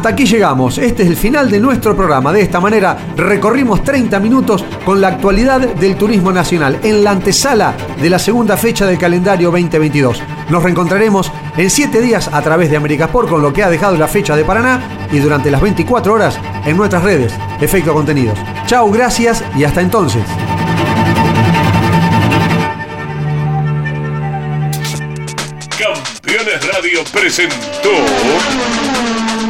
Hasta 0.03 0.15
aquí 0.15 0.27
llegamos. 0.27 0.79
Este 0.79 1.05
es 1.05 1.11
el 1.11 1.17
final 1.17 1.49
de 1.49 1.61
nuestro 1.61 1.95
programa. 1.95 2.33
De 2.33 2.43
esta 2.43 2.59
manera 2.59 2.99
recorrimos 3.17 3.85
30 3.85 4.19
minutos 4.19 4.65
con 4.85 5.01
la 5.01 5.07
actualidad 5.07 5.61
del 5.61 5.95
turismo 5.95 6.33
nacional 6.33 6.81
en 6.83 7.05
la 7.05 7.13
antesala 7.13 7.77
de 8.01 8.11
la 8.11 8.19
segunda 8.19 8.57
fecha 8.57 8.85
del 8.85 8.99
calendario 8.99 9.53
2022. 9.53 10.21
Nos 10.51 10.61
reencontraremos 10.61 11.31
en 11.57 11.71
7 11.71 12.01
días 12.01 12.29
a 12.33 12.43
través 12.43 12.69
de 12.69 12.79
Americasport 12.79 13.29
con 13.29 13.43
lo 13.43 13.53
que 13.53 13.63
ha 13.63 13.71
dejado 13.71 13.97
la 13.97 14.09
fecha 14.09 14.35
de 14.35 14.45
Paraná 14.45 14.81
y 15.13 15.21
durante 15.21 15.53
las 15.53 15.61
24 15.61 16.13
horas 16.13 16.37
en 16.67 16.77
nuestras 16.77 17.05
redes. 17.05 17.33
Efecto 17.61 17.95
Contenidos. 17.95 18.37
Chau, 18.67 18.91
gracias 18.91 19.45
y 19.57 19.63
hasta 19.63 19.83
entonces. 19.83 20.25
Campeones 25.79 26.67
Radio 26.75 27.05
presentó 27.13 28.92